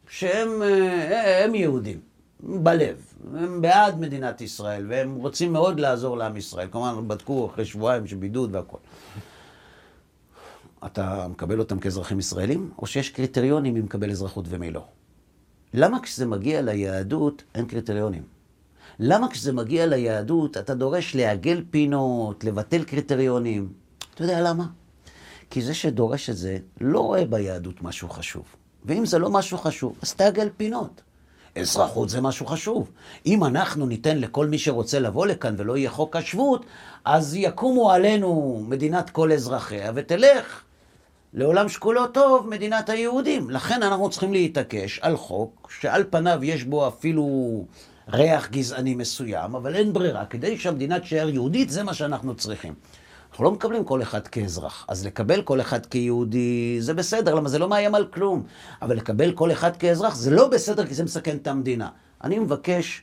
שהם 0.08 0.62
אה, 0.62 1.44
הם 1.44 1.54
יהודים, 1.54 2.00
בלב. 2.42 2.96
הם 3.34 3.60
בעד 3.60 4.00
מדינת 4.00 4.40
ישראל, 4.40 4.86
והם 4.88 5.14
רוצים 5.14 5.52
מאוד 5.52 5.80
לעזור 5.80 6.16
לעם 6.16 6.36
ישראל. 6.36 6.68
כלומר, 6.68 7.00
בדקו 7.00 7.46
אחרי 7.46 7.64
שבועיים 7.64 8.06
של 8.06 8.16
בידוד 8.16 8.54
והכול. 8.54 8.80
אתה 10.86 11.28
מקבל 11.28 11.58
אותם 11.58 11.78
כאזרחים 11.78 12.18
ישראלים, 12.18 12.70
או 12.78 12.86
שיש 12.86 13.08
קריטריונים 13.08 13.74
מי 13.74 13.80
מקבל 13.80 14.10
אזרחות 14.10 14.44
ומי 14.48 14.70
לא? 14.70 14.84
למה 15.74 16.02
כשזה 16.02 16.26
מגיע 16.26 16.62
ליהדות 16.62 17.42
אין 17.54 17.66
קריטריונים? 17.66 18.22
למה 18.98 19.30
כשזה 19.30 19.52
מגיע 19.52 19.86
ליהדות 19.86 20.56
אתה 20.56 20.74
דורש 20.74 21.14
לעגל 21.14 21.64
פינות, 21.70 22.44
לבטל 22.44 22.84
קריטריונים? 22.84 23.72
אתה 24.14 24.24
יודע 24.24 24.40
למה? 24.40 24.66
כי 25.50 25.62
זה 25.62 25.74
שדורש 25.74 26.30
את 26.30 26.36
זה 26.36 26.58
לא 26.80 27.00
רואה 27.00 27.24
ביהדות 27.24 27.82
משהו 27.82 28.08
חשוב. 28.08 28.44
ואם 28.84 29.06
זה 29.06 29.18
לא 29.18 29.30
משהו 29.30 29.58
חשוב, 29.58 29.98
אז 30.02 30.14
תעגל 30.14 30.48
פינות. 30.56 31.02
אזרחות 31.56 32.08
זה 32.08 32.20
משהו 32.20 32.46
חשוב. 32.46 32.90
אם 33.26 33.44
אנחנו 33.44 33.86
ניתן 33.86 34.18
לכל 34.18 34.46
מי 34.46 34.58
שרוצה 34.58 34.98
לבוא 34.98 35.26
לכאן 35.26 35.54
ולא 35.58 35.76
יהיה 35.76 35.90
חוק 35.90 36.16
השבות, 36.16 36.66
אז 37.04 37.34
יקומו 37.36 37.92
עלינו 37.92 38.62
מדינת 38.68 39.10
כל 39.10 39.32
אזרחיה 39.32 39.92
ותלך 39.94 40.62
לעולם 41.34 41.68
שכולו 41.68 42.06
טוב, 42.06 42.48
מדינת 42.48 42.88
היהודים. 42.88 43.50
לכן 43.50 43.82
אנחנו 43.82 44.10
צריכים 44.10 44.32
להתעקש 44.32 44.98
על 44.98 45.16
חוק 45.16 45.70
שעל 45.80 46.04
פניו 46.10 46.44
יש 46.44 46.64
בו 46.64 46.88
אפילו 46.88 47.26
ריח 48.12 48.50
גזעני 48.50 48.94
מסוים, 48.94 49.54
אבל 49.54 49.74
אין 49.74 49.92
ברירה. 49.92 50.24
כדי 50.26 50.58
שהמדינה 50.58 51.00
תישאר 51.00 51.28
יהודית, 51.28 51.70
זה 51.70 51.82
מה 51.82 51.94
שאנחנו 51.94 52.34
צריכים. 52.34 52.74
אנחנו 53.32 53.44
לא 53.44 53.50
מקבלים 53.50 53.84
כל 53.84 54.02
אחד 54.02 54.28
כאזרח. 54.28 54.84
אז 54.88 55.06
לקבל 55.06 55.42
כל 55.42 55.60
אחד 55.60 55.86
כיהודי 55.86 56.76
זה 56.80 56.94
בסדר, 56.94 57.34
למה 57.34 57.48
זה 57.48 57.58
לא 57.58 57.68
מאיים 57.68 57.94
על 57.94 58.06
כלום. 58.06 58.42
אבל 58.82 58.96
לקבל 58.96 59.32
כל 59.32 59.52
אחד 59.52 59.76
כאזרח 59.76 60.14
זה 60.14 60.30
לא 60.30 60.48
בסדר, 60.48 60.86
כי 60.86 60.94
זה 60.94 61.04
מסכן 61.04 61.36
את 61.36 61.46
המדינה. 61.46 61.88
אני 62.24 62.38
מבקש 62.38 63.02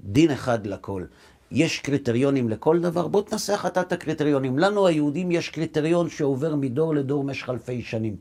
דין 0.00 0.30
אחד 0.30 0.66
לכל. 0.66 1.04
יש 1.50 1.78
קריטריונים 1.78 2.48
לכל 2.48 2.80
דבר, 2.80 3.08
בוא 3.08 3.22
תנסח 3.22 3.64
אתה 3.66 3.80
את 3.80 3.92
הקריטריונים. 3.92 4.58
לנו 4.58 4.86
היהודים 4.86 5.30
יש 5.30 5.48
קריטריון 5.48 6.08
שעובר 6.08 6.54
מדור 6.54 6.94
לדור 6.94 7.22
במשך 7.22 7.50
אלפי 7.50 7.82
שנים. 7.82 8.16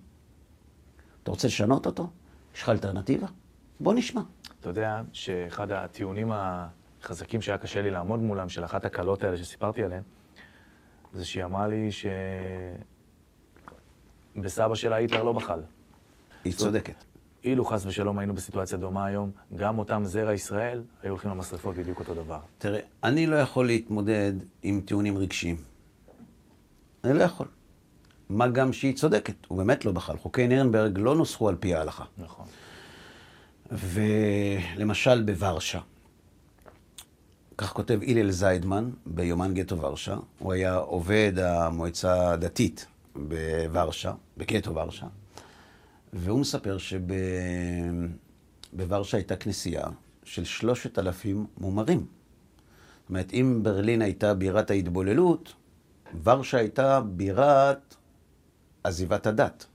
אתה 1.23 1.31
רוצה 1.31 1.47
לשנות 1.47 1.85
אותו? 1.85 2.09
יש 2.55 2.61
לך 2.61 2.69
אלטרנטיבה? 2.69 3.27
בוא 3.79 3.93
נשמע. 3.93 4.21
אתה 4.59 4.69
יודע 4.69 5.01
שאחד 5.13 5.71
הטיעונים 5.71 6.31
החזקים 6.31 7.41
שהיה 7.41 7.57
קשה 7.57 7.81
לי 7.81 7.91
לעמוד 7.91 8.19
מולם, 8.19 8.49
של 8.49 8.65
אחת 8.65 8.85
הכלות 8.85 9.23
האלה 9.23 9.37
שסיפרתי 9.37 9.83
עליהן, 9.83 10.03
זה 11.13 11.25
שהיא 11.25 11.43
אמרה 11.43 11.67
לי 11.67 11.89
שבסבא 14.35 14.75
שלה 14.75 14.95
היטלר 14.95 15.23
לא 15.23 15.33
בחל. 15.33 15.59
היא 16.43 16.53
צודקת. 16.53 17.03
אילו 17.43 17.65
חס 17.65 17.85
ושלום 17.85 18.19
היינו 18.19 18.33
בסיטואציה 18.33 18.77
דומה 18.77 19.05
היום, 19.05 19.31
גם 19.55 19.79
אותם 19.79 20.01
זרע 20.05 20.33
ישראל 20.33 20.83
היו 21.03 21.11
הולכים 21.11 21.31
למשרפות 21.31 21.75
בדיוק 21.75 21.99
אותו 21.99 22.13
דבר. 22.13 22.39
תראה, 22.57 22.79
אני 23.03 23.27
לא 23.27 23.35
יכול 23.35 23.65
להתמודד 23.65 24.33
עם 24.63 24.81
טיעונים 24.85 25.17
רגשיים. 25.17 25.55
אני 27.03 27.13
לא 27.13 27.23
יכול. 27.23 27.47
מה 28.29 28.47
גם 28.47 28.73
שהיא 28.73 28.95
צודקת, 28.95 29.35
הוא 29.47 29.57
באמת 29.57 29.85
לא 29.85 29.91
בחל. 29.91 30.17
חוקי 30.17 30.47
נירנברג 30.47 30.97
לא 30.97 31.15
נוסחו 31.15 31.49
על 31.49 31.55
פי 31.55 31.75
ההלכה. 31.75 32.03
נכון. 32.17 32.45
ולמשל 33.71 35.21
בוורשה, 35.21 35.79
כך 37.57 37.73
כותב 37.73 37.99
הלל 38.07 38.31
זיידמן 38.31 38.89
ביומן 39.05 39.53
גטו 39.53 39.81
ורשה, 39.81 40.15
הוא 40.39 40.53
היה 40.53 40.75
עובד 40.75 41.33
המועצה 41.37 42.31
הדתית 42.31 42.85
בוורשה, 43.15 44.13
בגטו 44.37 44.75
ורשה, 44.75 45.05
והוא 46.13 46.39
מספר 46.39 46.77
שבוורשה 48.73 49.17
הייתה 49.17 49.35
כנסייה 49.35 49.83
של 50.23 50.43
שלושת 50.43 50.99
אלפים 50.99 51.45
מומרים. 51.57 51.99
זאת 51.99 53.09
אומרת, 53.09 53.33
אם 53.33 53.59
ברלין 53.63 54.01
הייתה 54.01 54.33
בירת 54.33 54.71
ההתבוללות, 54.71 55.53
ורשה 56.23 56.57
הייתה 56.57 57.01
בירת 57.01 57.95
עזיבת 58.83 59.27
הדת, 59.27 59.65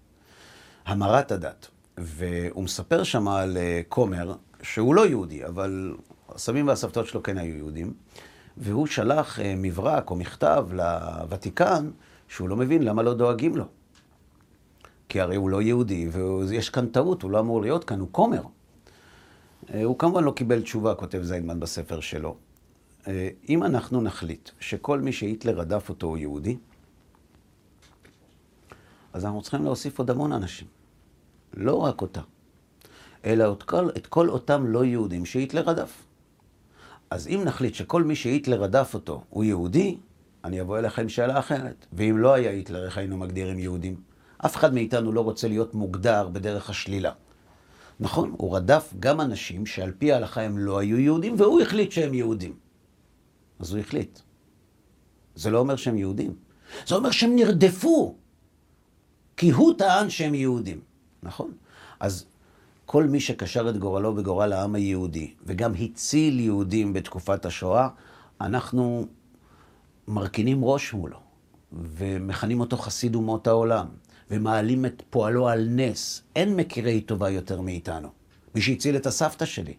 המרת 0.86 1.32
הדת. 1.32 1.68
והוא 1.98 2.64
מספר 2.64 3.02
שם 3.02 3.28
על 3.28 3.56
אה, 3.56 3.80
כומר, 3.88 4.34
שהוא 4.62 4.94
לא 4.94 5.06
יהודי, 5.06 5.46
אבל 5.46 5.94
הסבים 6.28 6.68
והסבתות 6.68 7.06
שלו 7.06 7.22
כן 7.22 7.38
היו 7.38 7.56
יהודים, 7.56 7.92
והוא 8.56 8.86
שלח 8.86 9.40
אה, 9.40 9.54
מברק 9.56 10.10
או 10.10 10.16
מכתב 10.16 10.66
לוותיקן, 10.72 11.90
שהוא 12.28 12.48
לא 12.48 12.56
מבין 12.56 12.82
למה 12.82 13.02
לא 13.02 13.14
דואגים 13.14 13.56
לו. 13.56 13.64
כי 15.08 15.20
הרי 15.20 15.36
הוא 15.36 15.50
לא 15.50 15.62
יהודי, 15.62 16.08
ויש 16.12 16.70
כאן 16.70 16.86
טעות, 16.86 17.22
הוא 17.22 17.30
לא 17.30 17.40
אמור 17.40 17.60
להיות 17.60 17.84
כאן, 17.84 18.00
הוא 18.00 18.08
כומר. 18.12 18.42
אה, 19.74 19.84
הוא 19.84 19.98
כמובן 19.98 20.24
לא 20.24 20.30
קיבל 20.30 20.62
תשובה, 20.62 20.94
כותב 20.94 21.22
זיינמן 21.22 21.60
בספר 21.60 22.00
שלו. 22.00 22.36
אה, 23.08 23.28
אם 23.48 23.64
אנחנו 23.64 24.00
נחליט 24.00 24.50
שכל 24.60 25.00
מי 25.00 25.12
שהיטלר 25.12 25.58
רדף 25.58 25.88
אותו 25.88 26.06
הוא 26.06 26.18
יהודי, 26.18 26.56
אז 29.12 29.24
אנחנו 29.24 29.42
צריכים 29.42 29.64
להוסיף 29.64 29.98
עוד 29.98 30.10
המון 30.10 30.32
אנשים. 30.32 30.68
לא 31.54 31.74
רק 31.74 32.02
אותה, 32.02 32.20
אלא 33.24 33.52
את 33.52 33.62
כל, 33.62 33.88
את 33.96 34.06
כל 34.06 34.28
אותם 34.28 34.66
לא 34.66 34.84
יהודים 34.84 35.26
שהיטלר 35.26 35.62
רדף. 35.62 36.04
אז 37.10 37.28
אם 37.28 37.42
נחליט 37.44 37.74
שכל 37.74 38.02
מי 38.02 38.16
שהיטלר 38.16 38.62
רדף 38.62 38.94
אותו 38.94 39.22
הוא 39.28 39.44
יהודי, 39.44 39.98
אני 40.44 40.60
אבוא 40.60 40.78
אליך 40.78 40.98
עם 40.98 41.08
שאלה 41.08 41.38
אחרת. 41.38 41.86
ואם 41.92 42.18
לא 42.18 42.34
היה 42.34 42.50
היטלר, 42.50 42.84
איך 42.84 42.98
היינו 42.98 43.16
מגדירים 43.16 43.58
יהודים? 43.58 44.00
אף 44.38 44.56
אחד 44.56 44.74
מאיתנו 44.74 45.12
לא 45.12 45.20
רוצה 45.20 45.48
להיות 45.48 45.74
מוגדר 45.74 46.28
בדרך 46.28 46.70
השלילה. 46.70 47.12
נכון, 48.00 48.34
הוא 48.38 48.56
רדף 48.56 48.94
גם 49.00 49.20
אנשים 49.20 49.66
שעל 49.66 49.92
פי 49.98 50.12
ההלכה 50.12 50.40
הם 50.40 50.58
לא 50.58 50.78
היו 50.78 50.98
יהודים, 50.98 51.34
והוא 51.38 51.60
החליט 51.60 51.92
שהם 51.92 52.14
יהודים. 52.14 52.56
אז 53.58 53.72
הוא 53.72 53.80
החליט. 53.80 54.18
זה 55.34 55.50
לא 55.50 55.58
אומר 55.58 55.76
שהם 55.76 55.98
יהודים. 55.98 56.34
זה 56.86 56.94
אומר 56.94 57.10
שהם 57.10 57.36
נרדפו, 57.36 58.16
כי 59.36 59.50
הוא 59.50 59.74
טען 59.78 60.10
שהם 60.10 60.34
יהודים. 60.34 60.80
נכון? 61.22 61.52
אז 62.00 62.24
כל 62.90 63.04
מי 63.04 63.20
שקשר 63.20 63.68
את 63.68 63.76
גורלו 63.76 64.14
בגורל 64.14 64.52
העם 64.52 64.74
היהודי, 64.74 65.34
וגם 65.46 65.72
הציל 65.80 66.40
יהודים 66.40 66.92
בתקופת 66.92 67.46
השואה, 67.46 67.88
אנחנו 68.40 69.06
מרכינים 70.08 70.64
ראש 70.64 70.92
מולו, 70.92 71.18
ומכנים 71.72 72.60
אותו 72.60 72.76
חסיד 72.76 73.14
אומות 73.14 73.46
העולם, 73.46 73.86
ומעלים 74.30 74.86
את 74.86 75.02
פועלו 75.10 75.48
על 75.48 75.66
נס. 75.70 76.22
אין 76.36 76.56
מכירי 76.56 77.00
טובה 77.00 77.30
יותר 77.30 77.60
מאיתנו. 77.60 78.08
מי 78.54 78.60
שהציל 78.60 78.96
את 78.96 79.06
הסבתא 79.06 79.44
שלי, 79.44 79.74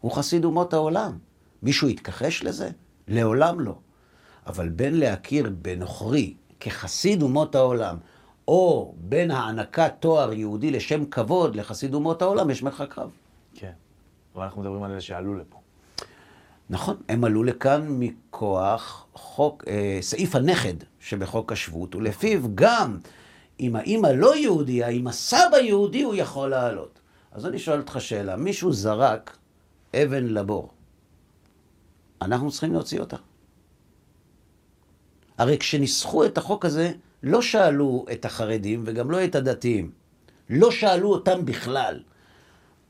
הוא 0.00 0.12
חסיד 0.12 0.44
אומות 0.44 0.72
העולם. 0.72 1.18
מישהו 1.62 1.88
יתכחש 1.88 2.42
לזה? 2.42 2.70
לעולם 3.08 3.60
לא. 3.60 3.78
אבל 4.46 4.68
בין 4.68 4.98
להכיר 4.98 5.52
בנוכרי 5.62 6.34
כחסיד 6.60 7.22
אומות 7.22 7.54
העולם, 7.54 7.96
או 8.50 8.94
בין 8.96 9.30
הענקת 9.30 9.92
תואר 10.00 10.32
יהודי 10.32 10.70
לשם 10.70 11.04
כבוד 11.04 11.56
לחסיד 11.56 11.94
אומות 11.94 12.22
העולם, 12.22 12.50
יש 12.50 12.62
מרחק 12.62 12.98
רב. 12.98 13.10
כן, 13.54 13.72
אבל 14.34 14.44
אנחנו 14.44 14.60
מדברים 14.62 14.82
על 14.82 14.90
אלה 14.90 15.00
שעלו 15.00 15.34
לפה. 15.34 15.60
נכון, 16.70 16.96
הם 17.08 17.24
עלו 17.24 17.44
לכאן 17.44 17.86
מכוח 17.88 19.06
חוק, 19.14 19.64
אה, 19.68 19.98
סעיף 20.00 20.34
הנכד 20.34 20.74
שבחוק 21.00 21.52
השבות, 21.52 21.94
ולפיו 21.94 22.40
גם 22.54 22.98
אם 23.60 23.76
האימא 23.76 24.06
לא 24.06 24.36
יהודייה, 24.36 24.88
אם 24.88 25.06
הסבא 25.06 25.56
יהודי, 25.56 26.02
הוא 26.02 26.14
יכול 26.14 26.50
לעלות. 26.50 27.00
אז 27.32 27.46
אני 27.46 27.58
שואל 27.58 27.80
אותך 27.80 27.96
שאלה, 28.00 28.36
מישהו 28.36 28.72
זרק 28.72 29.36
אבן 29.94 30.24
לבור, 30.24 30.70
אנחנו 32.22 32.50
צריכים 32.50 32.72
להוציא 32.72 33.00
אותה. 33.00 33.16
הרי 35.38 35.58
כשניסחו 35.58 36.24
את 36.24 36.38
החוק 36.38 36.64
הזה, 36.64 36.92
לא 37.22 37.42
שאלו 37.42 38.04
את 38.12 38.24
החרדים 38.24 38.82
וגם 38.86 39.10
לא 39.10 39.24
את 39.24 39.34
הדתיים. 39.34 39.90
לא 40.50 40.70
שאלו 40.70 41.12
אותם 41.12 41.44
בכלל. 41.44 42.00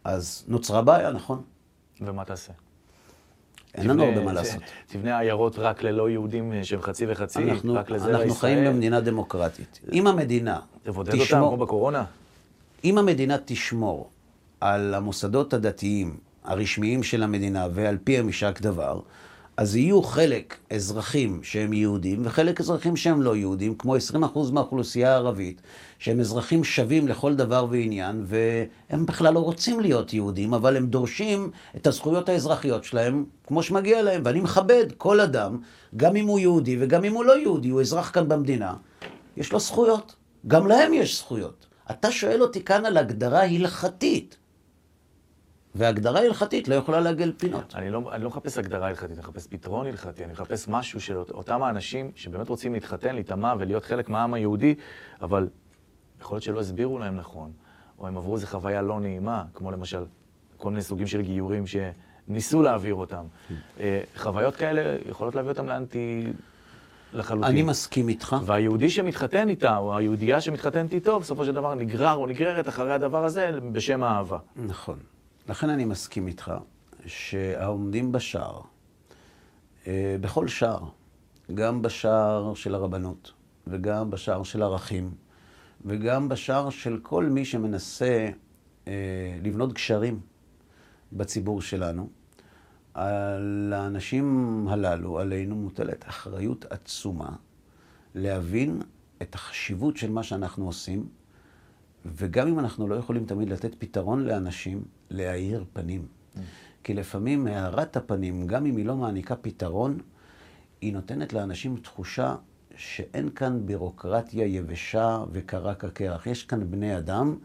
אז 0.05 0.45
נוצרה 0.49 0.83
בעיה, 0.83 1.11
נכון? 1.13 1.43
ומה 2.01 2.25
תעשה? 2.25 2.53
אין 3.75 3.87
לנו 3.89 4.05
הרבה 4.05 4.25
מה 4.25 4.33
לעשות. 4.33 4.63
תבנה 4.87 5.19
עיירות 5.19 5.59
רק 5.59 5.83
ללא 5.83 6.11
יהודים 6.11 6.53
אה, 6.53 6.65
שהם 6.65 6.83
חצי 6.83 7.07
וחצי, 7.09 7.51
אנחנו, 7.51 7.75
רק 7.75 7.91
לזרע 7.91 8.09
ישראל. 8.09 8.23
אנחנו 8.23 8.35
חיים 8.35 8.65
במדינה 8.65 9.01
דמוקרטית. 9.01 9.81
אם 9.93 10.07
המדינה 10.07 10.61
תבודד 10.83 11.15
אותם 11.15 11.27
כמו 11.27 11.57
בקורונה. 11.57 12.05
אם 12.85 12.99
המדינה 12.99 13.37
תשמור 13.45 14.11
על 14.61 14.95
המוסדות 14.95 15.55
הדתיים 15.55 16.17
הרשמיים 16.45 17.03
של 17.03 17.23
המדינה 17.23 17.69
ועל 17.73 17.99
פי 18.05 18.19
המשק 18.19 18.61
דבר, 18.61 19.01
אז 19.57 19.77
יהיו 19.77 20.03
חלק 20.03 20.57
אזרחים 20.71 21.41
שהם 21.43 21.73
יהודים 21.73 22.23
וחלק 22.25 22.61
אזרחים 22.61 22.97
שהם 22.97 23.23
לא 23.23 23.37
יהודים, 23.37 23.75
כמו 23.75 23.97
20% 23.97 24.19
מהאוכלוסייה 24.53 25.13
הערבית, 25.13 25.63
שהם 25.99 26.21
אזרחים 26.21 26.65
שווים 26.65 27.09
לכל 27.09 27.35
דבר 27.35 27.67
ועניין, 27.71 28.25
והם 28.27 29.07
בכלל 29.07 29.35
לא 29.35 29.39
רוצים 29.39 29.81
להיות 29.81 30.15
יהודים, 30.15 30.55
אבל 30.55 30.77
הם 30.77 30.87
דורשים 30.87 31.51
את 31.77 31.87
הזכויות 31.87 32.29
האזרחיות 32.29 32.85
שלהם 32.85 33.25
כמו 33.47 33.63
שמגיע 33.63 34.03
להם. 34.03 34.23
ואני 34.25 34.41
מכבד 34.41 34.87
כל 34.99 35.21
אדם, 35.21 35.59
גם 35.97 36.17
אם 36.17 36.27
הוא 36.27 36.39
יהודי 36.39 36.77
וגם 36.81 37.05
אם 37.05 37.15
הוא 37.15 37.25
לא 37.25 37.39
יהודי, 37.39 37.69
הוא 37.69 37.81
אזרח 37.81 38.11
כאן 38.11 38.29
במדינה, 38.29 38.75
יש 39.37 39.53
לו 39.53 39.61
זכויות. 39.61 40.15
גם 40.47 40.67
להם 40.67 40.95
יש 40.95 41.19
זכויות. 41.19 41.67
אתה 41.91 42.13
שואל 42.13 42.43
אותי 42.43 42.65
כאן 42.65 42.87
על 42.87 42.97
הגדרה 42.97 43.43
הלכתית. 43.43 44.37
והגדרה 45.75 46.21
הלכתית 46.21 46.69
לא 46.69 46.75
יכולה 46.75 47.01
לעגל 47.01 47.33
פינות. 47.37 47.75
אני 47.75 47.91
לא, 47.91 48.03
אני 48.13 48.23
לא 48.25 48.29
מחפש 48.29 48.59
הגדרה 48.59 48.89
הלכתית, 48.89 49.11
אני 49.11 49.19
מחפש 49.19 49.47
פתרון 49.47 49.87
הלכתי, 49.87 50.25
אני 50.25 50.33
מחפש 50.33 50.69
משהו 50.69 51.01
של 51.01 51.17
אותם 51.17 51.63
האנשים 51.63 52.11
שבאמת 52.15 52.49
רוצים 52.49 52.73
להתחתן, 52.73 53.15
להיטמע 53.15 53.55
ולהיות 53.59 53.85
חלק 53.85 54.09
מהעם 54.09 54.35
היהודי, 54.35 54.75
אבל 55.23 55.49
יכול 56.21 56.35
להיות 56.35 56.43
שלא 56.43 56.61
הסבירו 56.61 56.99
להם 56.99 57.17
נכון, 57.17 57.53
או 57.99 58.07
הם 58.07 58.17
עברו 58.17 58.35
איזו 58.35 58.47
חוויה 58.47 58.83
לא 58.83 59.01
נעימה, 59.01 59.45
כמו 59.55 59.71
למשל 59.71 60.05
כל 60.57 60.71
מיני 60.71 60.83
סוגים 60.83 61.07
של 61.07 61.23
גיורים 61.23 61.65
שניסו 61.67 62.63
להעביר 62.63 62.95
אותם. 62.95 63.25
אה, 63.81 64.01
חוויות 64.17 64.57
כאלה 64.57 64.97
יכולות 65.09 65.35
להביא 65.35 65.51
אותם 65.51 65.67
לאנטי... 65.67 66.33
לחלוטין. 67.13 67.51
אני 67.51 67.63
מסכים 67.63 68.09
איתך. 68.09 68.37
והיהודי 68.45 68.91
שמתחתן 68.91 69.49
איתה, 69.49 69.77
או 69.77 69.97
היהודייה 69.97 70.41
שמתחתנת 70.41 70.93
איתו, 70.93 71.21
בסופו 71.21 71.45
של 71.45 71.53
דבר 71.53 71.75
נגרר 71.75 72.15
או 72.15 72.27
נגררת 72.27 72.69
אחרי 72.69 72.93
הדבר 72.93 73.25
הזה 73.25 73.51
בשם 73.73 74.03
האהבה. 74.03 74.39
נכון. 74.57 74.99
לכן 75.51 75.71
אני 75.71 75.85
מסכים 75.85 76.27
איתך 76.27 76.53
שהעומדים 77.07 78.13
בשער, 78.13 78.61
אה, 79.87 80.17
בכל 80.21 80.49
שער, 80.49 80.89
גם 81.55 81.83
בשער 81.83 82.55
של 82.55 82.75
הרבנות, 82.75 83.33
וגם 83.67 84.11
בשער 84.11 84.43
של 84.43 84.63
ערכים, 84.63 85.11
וגם 85.85 86.29
בשער 86.29 86.71
של 86.71 86.99
כל 87.03 87.27
מי 87.27 87.45
שמנסה 87.45 88.29
אה, 88.89 88.93
לבנות 89.43 89.73
גשרים 89.73 90.21
בציבור 91.13 91.63
שלנו, 91.63 92.09
על 92.95 93.73
האנשים 93.77 94.67
הללו, 94.69 95.19
עלינו 95.19 95.57
מוטלת 95.57 96.09
אחריות 96.09 96.65
עצומה 96.71 97.31
להבין 98.15 98.83
את 99.23 99.35
החשיבות 99.35 99.97
של 99.97 100.11
מה 100.11 100.23
שאנחנו 100.23 100.67
עושים, 100.67 101.09
וגם 102.05 102.49
אם 102.49 102.59
אנחנו 102.59 102.89
לא 102.89 102.95
יכולים 102.95 103.27
תמיד 103.27 103.49
לתת 103.49 103.75
פתרון 103.79 104.25
לאנשים, 104.25 105.00
להאיר 105.11 105.65
פנים. 105.73 106.07
Mm. 106.07 106.39
כי 106.85 106.95
לפעמים 106.95 107.47
הארת 107.47 107.97
הפנים, 107.97 108.47
גם 108.47 108.67
אם 108.67 108.77
היא 108.77 108.87
לא 108.87 108.97
מעניקה 108.97 109.37
פתרון, 109.37 109.99
היא 110.81 110.93
נותנת 110.93 111.33
לאנשים 111.33 111.77
תחושה 111.77 112.35
שאין 112.77 113.31
כאן 113.31 113.67
בירוקרטיה 113.67 114.47
יבשה 114.47 115.19
וקרה 115.33 115.75
כקרח. 115.75 116.27
יש 116.27 116.45
כאן 116.45 116.71
בני 116.71 116.99
אדם 116.99 117.37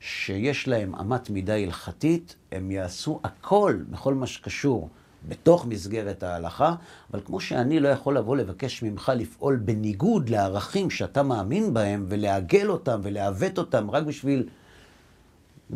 שיש 0.00 0.68
להם 0.68 0.94
אמת 0.94 1.30
מידה 1.30 1.56
הלכתית, 1.56 2.36
הם 2.52 2.70
יעשו 2.70 3.20
הכל 3.24 3.78
בכל 3.90 4.14
מה 4.14 4.26
שקשור 4.26 4.88
בתוך 5.28 5.66
מסגרת 5.66 6.22
ההלכה, 6.22 6.74
אבל 7.10 7.20
כמו 7.24 7.40
שאני 7.40 7.80
לא 7.80 7.88
יכול 7.88 8.16
לבוא 8.16 8.36
לבקש 8.36 8.82
ממך 8.82 9.12
לפעול 9.16 9.56
בניגוד 9.56 10.28
לערכים 10.28 10.90
שאתה 10.90 11.22
מאמין 11.22 11.74
בהם, 11.74 12.06
ולעגל 12.08 12.70
אותם 12.70 13.00
ולעוות 13.02 13.58
אותם 13.58 13.90
רק 13.90 14.02
בשביל... 14.02 14.48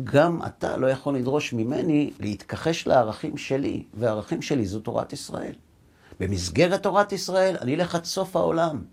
גם 0.03 0.39
אתה 0.45 0.77
לא 0.77 0.87
יכול 0.87 1.15
לדרוש 1.15 1.53
ממני 1.53 2.11
להתכחש 2.19 2.87
לערכים 2.87 3.37
שלי, 3.37 3.83
והערכים 3.93 4.41
שלי 4.41 4.65
זו 4.65 4.79
תורת 4.79 5.13
ישראל. 5.13 5.53
במסגרת 6.19 6.83
תורת 6.83 7.11
ישראל 7.11 7.57
אני 7.61 7.75
אלך 7.75 7.95
עד 7.95 8.05
סוף 8.05 8.35
העולם, 8.35 8.83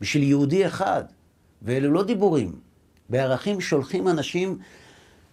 בשביל 0.00 0.22
יהודי 0.22 0.66
אחד, 0.66 1.04
ואלו 1.62 1.92
לא 1.92 2.04
דיבורים. 2.04 2.60
בערכים 3.08 3.60
שולחים 3.60 4.08
אנשים 4.08 4.58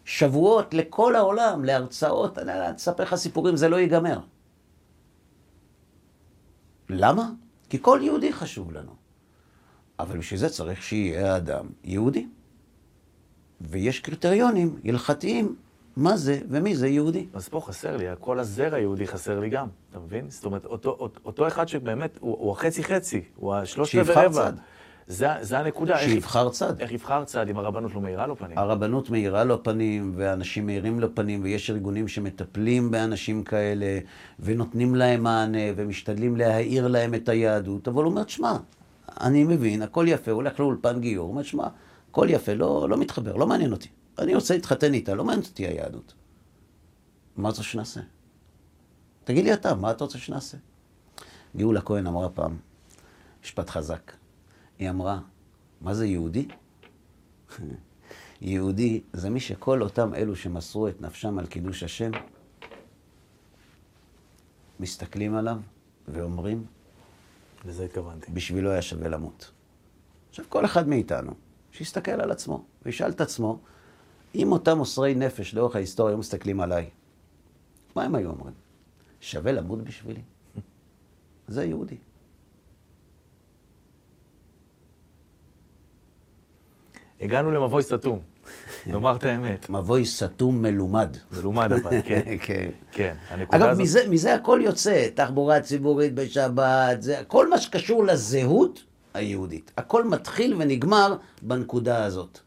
שבועות 0.06 0.74
לכל 0.74 1.16
העולם, 1.16 1.66
להרצאות, 1.66 2.38
אני 2.38 2.76
אספר 2.76 3.04
לך 3.04 3.16
סיפורים, 3.16 3.56
זה 3.56 3.70
לא 3.70 3.76
ייגמר. 3.76 4.20
למה? 6.90 7.30
כי 7.70 7.78
כל 7.82 8.00
יהודי 8.04 8.34
חשוב 8.34 8.72
לנו. 8.72 8.92
אבל 10.00 10.18
בשביל 10.18 10.40
זה 10.40 10.50
צריך 10.50 10.84
שיהיה 10.84 11.38
אדם 11.38 11.66
יהודי. 11.84 12.28
ויש 13.62 14.00
קריטריונים 14.00 14.76
הלכתיים 14.86 15.56
מה 15.98 16.18
זה 16.18 16.40
ומי 16.50 16.76
זה 16.76 16.88
יהודי. 16.88 17.26
אז 17.34 17.50
פה 17.50 17.62
חסר 17.62 17.98
לי, 17.98 18.06
כל 18.20 18.40
הזרע 18.40 18.76
היהודי 18.76 19.08
חסר 19.08 19.40
לי 19.40 19.50
גם, 19.50 19.68
אתה 19.92 20.00
מבין? 20.00 20.26
זאת 20.30 20.46
אומרת, 20.46 20.66
אותו, 20.66 21.10
אותו, 21.26 21.48
אחד 21.48 21.68
שבאמת, 21.68 22.18
הוא, 22.20 22.38
הוא 22.40 22.52
החצי-חצי, 22.52 23.22
הוא 23.36 23.56
השלושת 23.56 24.00
רבע. 24.08 24.32
צד. 24.32 24.54
זה, 25.08 25.28
זה 25.42 25.60
הנקודה. 25.60 26.00
שיבחר 26.00 26.48
איך, 26.48 26.54
צד. 26.54 26.80
איך 26.80 26.92
יבחר 26.92 27.24
צד 27.24 27.50
אם 27.50 27.58
הרבנות 27.58 27.96
לא 27.96 28.02
מאירה 28.02 28.28
לו 28.28 28.36
פנים? 28.36 28.58
הרבנות 28.58 29.10
מאירה 29.10 29.44
לו 29.44 29.64
פנים, 29.64 30.14
ואנשים 30.16 30.66
מאירים 30.66 31.00
לו 31.00 31.16
פנים, 31.16 31.44
ויש 31.44 31.70
ארגונים 31.70 32.08
שמטפלים 32.08 32.92
באנשים 32.92 33.44
כאלה, 33.44 34.00
ונותנים 34.40 34.96
להם 34.96 35.24
מענה, 35.24 35.58
ומשתדלים 35.76 36.36
להאיר 36.36 36.88
להם 36.88 37.14
את 37.14 37.30
היהדות, 37.30 37.88
אבל 37.88 38.04
הוא 38.04 38.12
אומר, 38.12 38.24
שמע, 38.28 38.58
אני 39.22 39.44
מבין, 39.44 39.82
הכל 39.82 40.06
יפה, 40.08 40.32
הוא 40.32 40.36
הולך 40.36 40.60
לאולפן 40.60 41.00
גיור, 41.00 41.26
הוא 41.26 41.32
אומר, 41.32 41.44
שמע, 41.44 41.68
הכל 42.10 42.28
יפה, 42.30 42.54
לא, 42.54 42.90
לא 42.90 42.98
מתחבר, 42.98 43.36
לא 43.36 43.48
מעניין 43.48 43.72
אותי. 43.72 43.90
אני 44.20 44.36
רוצה 44.36 44.54
להתחתן 44.54 44.94
איתה, 44.94 45.16
לא 45.16 45.24
מעניין 45.26 45.46
אותי 45.46 45.68
היהדות. 45.68 46.14
מה 47.36 47.50
אתה 47.50 47.58
רוצה 47.58 47.64
שנעשה? 47.64 48.02
תגיד 49.24 49.44
לי 49.44 49.54
אתה, 49.54 49.76
מה 49.76 49.92
אתה 49.92 50.04
רוצה 50.04 50.18
שנעשה? 50.18 50.58
גאולה 51.58 51.82
כהן 51.82 52.08
אמרה 52.08 52.30
פעם, 52.30 52.58
משפט 53.44 53.70
חזק. 53.70 54.12
היא 54.80 54.90
אמרה, 54.90 55.20
מה 55.82 55.94
זה 55.94 56.06
יהודי? 56.06 56.48
יהודי 58.42 59.02
זה 59.14 59.30
מי 59.30 59.40
שכל 59.40 59.82
אותם 59.82 60.14
אלו 60.14 60.36
שמסרו 60.36 60.88
את 60.88 61.02
נפשם 61.02 61.40
על 61.40 61.48
קידוש 61.48 61.84
השם, 61.84 62.12
מסתכלים 64.80 65.36
עליו 65.36 65.58
ואומרים, 66.08 66.66
לזה 67.66 67.86
התכוונתי. 67.86 68.32
בשבילו 68.32 68.72
היה 68.72 68.82
שווה 68.82 69.10
למות. 69.10 69.52
עכשיו, 70.30 70.46
כל 70.50 70.66
אחד 70.66 70.88
מאיתנו, 70.88 71.32
שיסתכל 71.80 72.12
על 72.12 72.32
עצמו 72.32 72.66
וישאל 72.86 73.10
את 73.10 73.22
עצמו, 73.22 73.60
אם 74.36 74.52
אותם 74.52 74.78
מוסרי 74.78 75.16
נפש 75.16 75.54
לאורך 75.54 75.76
ההיסטוריה 75.76 76.12
היו 76.12 76.18
מסתכלים 76.18 76.62
עליי, 76.62 76.90
מה 77.96 78.04
הם 78.04 78.16
היו 78.16 78.30
אומרים? 78.30 78.54
שווה 79.22 79.52
למות 79.52 79.84
בשבילי? 79.84 80.22
זה 81.48 81.66
יהודי. 81.66 81.98
הגענו 87.22 87.52
למבוי 87.52 87.84
סתום, 87.84 88.20
נאמר 88.88 89.16
את 89.16 89.24
האמת. 89.24 89.70
מבוי 89.70 90.06
סתום 90.06 90.62
מלומד. 90.62 91.18
מלומד 91.32 91.72
אבל, 91.72 92.02
כן. 92.08 92.22
כן. 92.42 92.70
כן, 92.92 93.16
אגב, 93.50 93.64
הזאת... 93.64 93.84
מזה, 93.84 94.10
מזה 94.10 94.36
הכל 94.36 94.60
יוצא, 94.64 95.08
תחבורה 95.14 95.62
ציבורית 95.62 96.14
בשבת, 96.14 97.02
זה, 97.02 97.22
כל 97.28 97.50
מה 97.50 97.58
שקשור 97.58 98.06
לזהות 98.06 98.89
היהודית. 99.14 99.72
הכל 99.78 100.04
מתחיל 100.04 100.56
ונגמר 100.60 101.18
בנקודה 101.42 102.04
הזאת. 102.04 102.40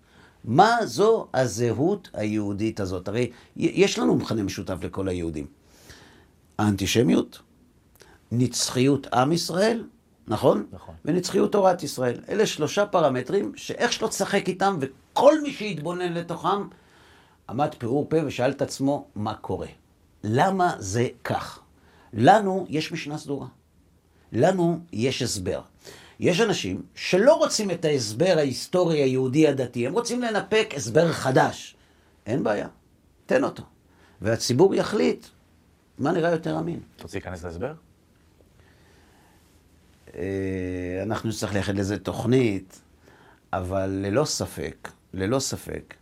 מה 0.45 0.77
זו 0.85 1.27
הזהות 1.35 2.11
היהודית 2.13 2.81
הזאת? 2.81 3.09
הרי 3.09 3.31
יש 3.57 3.99
לנו 3.99 4.17
מכנה 4.17 4.43
משותף 4.43 4.77
לכל 4.83 5.09
היהודים. 5.09 5.47
האנטישמיות, 6.59 7.41
נצחיות 8.33 9.07
עם 9.07 9.33
ישראל, 9.33 9.85
נכון? 10.29 10.67
נכון. 10.73 10.95
ונצחיות 11.05 11.53
תורת 11.53 11.83
ישראל. 11.83 12.21
אלה 12.29 12.47
שלושה 12.47 12.87
פרמטרים 12.87 13.53
שאיך 13.57 13.93
שלא 13.93 14.09
תשחק 14.09 14.49
איתם, 14.49 14.79
וכל 14.81 15.43
מי 15.43 15.53
שיתבונן 15.53 16.13
לתוכם, 16.13 16.69
עמד 17.49 17.75
פעור 17.79 18.07
פה 18.09 18.17
ושאל 18.27 18.51
את 18.51 18.63
עצמו, 18.63 19.07
מה 19.15 19.35
קורה? 19.35 19.67
למה 20.25 20.75
זה 20.79 21.09
כך? 21.25 21.61
לנו 22.13 22.67
יש 22.69 22.93
משנה 22.93 23.19
סדורה. 23.19 23.47
לנו 24.33 24.81
יש 24.93 25.23
הסבר. 25.23 25.61
יש 26.23 26.41
אנשים 26.41 26.83
שלא 26.95 27.35
רוצים 27.35 27.71
את 27.71 27.85
ההסבר 27.85 28.35
ההיסטורי 28.37 29.03
היהודי 29.03 29.49
הדתי, 29.49 29.87
הם 29.87 29.93
רוצים 29.93 30.23
לנפק 30.23 30.75
הסבר 30.77 31.13
חדש. 31.13 31.77
אין 32.27 32.45
בעיה, 32.45 32.69
תן 33.27 33.45
אותו. 33.45 33.63
והציבור 34.21 34.75
יחליט 34.75 35.27
מה 35.99 36.13
נראה 36.13 36.31
יותר 36.31 36.59
אמין. 36.59 36.81
אתה 36.97 37.03
רוצה 37.03 37.19
להיכנס 37.19 37.45
להסבר? 37.45 37.75
אה, 40.15 41.01
אנחנו 41.03 41.29
נצטרך 41.29 41.53
לייחד 41.53 41.75
לזה 41.75 41.99
תוכנית, 41.99 42.81
אבל 43.53 43.91
ללא 43.91 44.25
ספק, 44.25 44.89
ללא 45.15 45.39
ספק, 45.39 45.95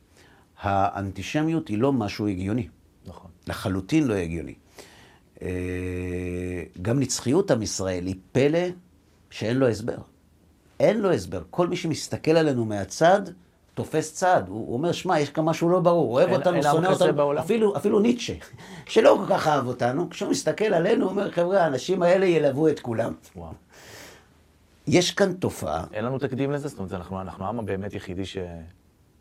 האנטישמיות 0.59 1.69
היא 1.69 1.79
לא 1.79 1.93
משהו 1.93 2.27
הגיוני. 2.27 2.69
נכון. 3.07 3.31
לחלוטין 3.47 4.07
לא 4.07 4.15
הגיוני. 4.15 4.55
אה, 5.43 5.49
גם 6.83 7.01
נצחיות 7.01 7.51
עם 7.51 7.63
ישראל 7.63 8.07
היא 8.07 8.17
פלא 8.33 8.69
שאין 9.31 9.57
לו 9.57 9.69
הסבר. 9.69 9.97
אין 10.81 11.01
לו 11.01 11.13
הסבר. 11.13 11.43
כל 11.51 11.67
מי 11.69 11.77
שמסתכל 11.77 12.31
עלינו 12.31 12.65
מהצד, 12.65 13.21
תופס 13.75 14.15
צד. 14.15 14.43
הוא, 14.49 14.67
הוא 14.67 14.73
אומר, 14.75 14.93
שמע, 14.93 15.21
יש 15.21 15.31
כאן 15.31 15.45
משהו 15.45 15.69
לא 15.69 15.81
ברור. 15.81 16.13
אוהב 16.15 16.29
אין- 16.29 16.37
אותנו, 16.39 16.63
שונא 16.63 16.89
אותנו. 16.89 17.39
אפילו, 17.41 17.77
אפילו 17.77 18.01
ניטשה, 18.01 18.33
שלא 18.87 19.19
כל 19.27 19.35
כך 19.35 19.47
אהב 19.49 19.67
אותנו, 19.67 20.11
כשהוא 20.11 20.31
מסתכל 20.31 20.65
עלינו, 20.65 21.05
הוא 21.05 21.11
אומר, 21.11 21.31
חבר'ה, 21.31 21.63
האנשים 21.65 22.03
האלה 22.03 22.27
ילוו 22.27 22.69
את 22.69 22.81
כולם. 22.81 23.13
וואו. 23.37 23.53
יש 24.87 25.11
כאן 25.11 25.33
תופעה, 25.33 25.85
אין 25.93 26.05
לנו 26.05 26.19
תקדים 26.19 26.51
לזה? 26.53 26.69
זאת 26.69 26.79
אומרת, 26.79 26.93
אנחנו 26.93 27.21
אנחנו 27.21 27.45
העם 27.45 27.59
הבאמת 27.59 27.95
יחידי 27.95 28.23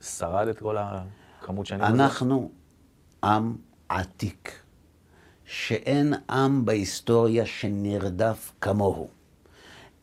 ששרד 0.01 0.47
את 0.47 0.59
כל 0.59 0.75
הכמות 0.79 1.65
שנים? 1.65 1.81
אנחנו 1.81 2.49
עם 3.23 3.55
עתיק, 3.89 4.51
שאין 5.45 6.13
עם 6.29 6.65
בהיסטוריה 6.65 7.45
שנרדף 7.45 8.51
כמוהו. 8.61 9.07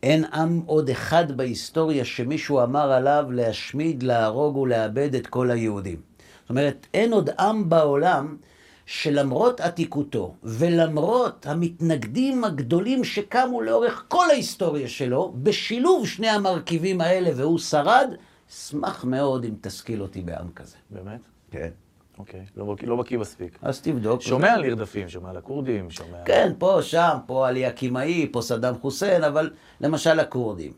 אין 0.03 0.25
עם 0.25 0.61
עוד 0.65 0.89
אחד 0.89 1.37
בהיסטוריה 1.37 2.05
שמישהו 2.05 2.63
אמר 2.63 2.91
עליו 2.91 3.25
להשמיד, 3.29 4.03
להרוג 4.03 4.57
ולאבד 4.57 5.15
את 5.15 5.27
כל 5.27 5.51
היהודים. 5.51 6.01
זאת 6.41 6.49
אומרת, 6.49 6.87
אין 6.93 7.13
עוד 7.13 7.29
עם 7.39 7.69
בעולם 7.69 8.37
שלמרות 8.85 9.61
עתיקותו 9.61 10.35
ולמרות 10.43 11.45
המתנגדים 11.45 12.43
הגדולים 12.43 13.03
שקמו 13.03 13.61
לאורך 13.61 14.05
כל 14.07 14.29
ההיסטוריה 14.29 14.87
שלו, 14.87 15.33
בשילוב 15.43 16.07
שני 16.07 16.29
המרכיבים 16.29 17.01
האלה 17.01 17.29
והוא 17.35 17.59
שרד, 17.59 18.09
אשמח 18.51 19.03
מאוד 19.03 19.45
אם 19.45 19.53
תשכיל 19.61 20.01
אותי 20.01 20.21
בעם 20.21 20.51
כזה. 20.55 20.75
באמת? 20.89 21.19
כן. 21.51 21.69
אוקיי. 22.19 22.45
לא 22.57 22.75
לא 22.83 22.95
בקיא 22.95 23.17
מספיק. 23.17 23.57
אז 23.61 23.81
תבדוק. 23.81 24.21
שומע 24.21 24.53
על 24.53 24.61
נרדפים, 24.61 25.09
שומע 25.09 25.29
על 25.29 25.37
הכורדים, 25.37 25.91
שומע... 25.91 26.23
כן, 26.25 26.53
פה, 26.57 26.79
שם, 26.81 27.17
פה 27.25 27.47
עלי 27.47 27.65
הקימאי, 27.65 28.29
פה 28.31 28.41
סדאם 28.41 28.75
חוסיין, 28.75 29.23
אבל 29.23 29.49
למשל 29.81 30.19
הכורדים. 30.19 30.73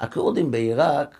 הכורדים 0.00 0.50
בעיראק, 0.50 1.16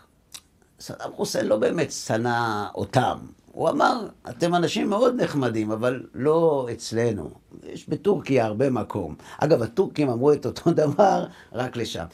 סדאם 0.80 1.12
חוסיין 1.12 1.46
לא 1.46 1.56
באמת 1.56 1.92
שנא 1.92 2.66
אותם. 2.74 3.18
הוא 3.52 3.68
אמר, 3.68 4.08
אתם 4.28 4.54
אנשים 4.54 4.90
מאוד 4.90 5.22
נחמדים, 5.22 5.70
אבל 5.70 6.06
לא 6.14 6.68
אצלנו. 6.72 7.30
יש 7.62 7.88
בטורקיה 7.88 8.46
הרבה 8.46 8.70
מקום. 8.70 9.14
אגב, 9.38 9.62
הטורקים 9.62 10.10
אמרו 10.10 10.32
את 10.32 10.46
אותו 10.46 10.70
דבר, 10.72 11.26
רק 11.52 11.76
לשם. 11.76 12.04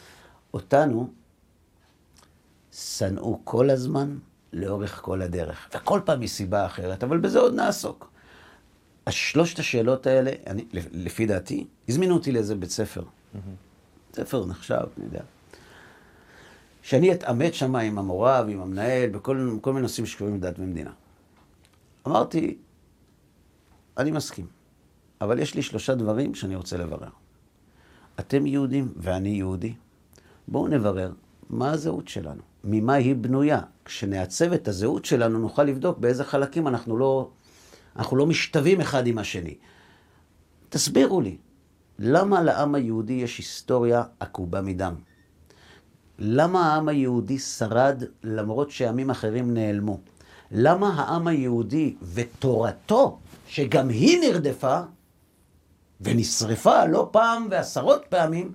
אותנו 0.54 1.08
שנאו 2.72 3.40
כל 3.44 3.70
הזמן, 3.70 4.16
לאורך 4.54 5.00
כל 5.02 5.22
הדרך. 5.22 5.68
וכל 5.74 6.00
פעם 6.04 6.20
מסיבה 6.20 6.66
אחרת, 6.66 7.04
אבל 7.04 7.18
בזה 7.18 7.38
עוד 7.38 7.54
נעסוק. 7.54 8.10
השלושת 9.06 9.58
השאלות 9.58 10.06
האלה, 10.06 10.30
אני, 10.46 10.64
לפי 10.92 11.26
דעתי, 11.26 11.66
הזמינו 11.88 12.14
אותי 12.14 12.32
לאיזה 12.32 12.54
בית 12.54 12.70
ספר. 12.70 13.02
ספר 14.14 14.46
נחשב, 14.46 14.84
אני 14.96 15.04
יודע. 15.04 15.20
שאני 16.82 17.12
אתעמת 17.12 17.54
שם 17.54 17.76
עם 17.76 17.98
המורה 17.98 18.42
ועם 18.46 18.60
המנהל, 18.60 19.10
בכל 19.10 19.56
כל 19.60 19.72
מיני 19.72 19.82
נושאים 19.82 20.06
שקשורים 20.06 20.34
לדת 20.34 20.58
ומדינה. 20.58 20.90
אמרתי, 22.06 22.56
אני 23.98 24.10
מסכים, 24.10 24.46
אבל 25.20 25.38
יש 25.38 25.54
לי 25.54 25.62
שלושה 25.62 25.94
דברים 25.94 26.34
שאני 26.34 26.56
רוצה 26.56 26.76
לברר. 26.76 27.08
אתם 28.20 28.46
יהודים 28.46 28.92
ואני 28.96 29.28
יהודי. 29.28 29.74
בואו 30.48 30.68
נברר 30.68 31.12
מה 31.50 31.70
הזהות 31.70 32.08
שלנו, 32.08 32.42
ממה 32.64 32.94
היא 32.94 33.14
בנויה. 33.14 33.61
כשנעצב 33.85 34.53
את 34.53 34.68
הזהות 34.68 35.05
שלנו, 35.05 35.38
נוכל 35.38 35.64
לבדוק 35.64 35.98
באיזה 35.98 36.24
חלקים 36.24 36.68
אנחנו 36.68 36.96
לא, 36.96 37.31
אנחנו 37.96 38.16
לא 38.16 38.27
משתווים 38.27 38.81
אחד 38.81 39.07
עם 39.07 39.18
השני. 39.18 39.55
תסבירו 40.68 41.20
לי, 41.20 41.37
למה 41.98 42.42
לעם 42.42 42.74
היהודי 42.74 43.12
יש 43.12 43.38
היסטוריה 43.38 44.03
עקובה 44.20 44.61
מדם? 44.61 44.94
למה 46.18 46.72
העם 46.72 46.88
היהודי 46.88 47.38
שרד 47.38 48.03
למרות 48.22 48.70
שעמים 48.70 49.11
אחרים 49.11 49.55
נעלמו? 49.55 50.00
למה 50.50 50.94
העם 50.94 51.27
היהודי 51.27 51.94
ותורתו, 52.14 53.18
שגם 53.46 53.88
היא 53.88 54.20
נרדפה 54.20 54.81
ונשרפה 56.00 56.85
לא 56.85 57.09
פעם 57.12 57.46
ועשרות 57.50 58.05
פעמים, 58.09 58.53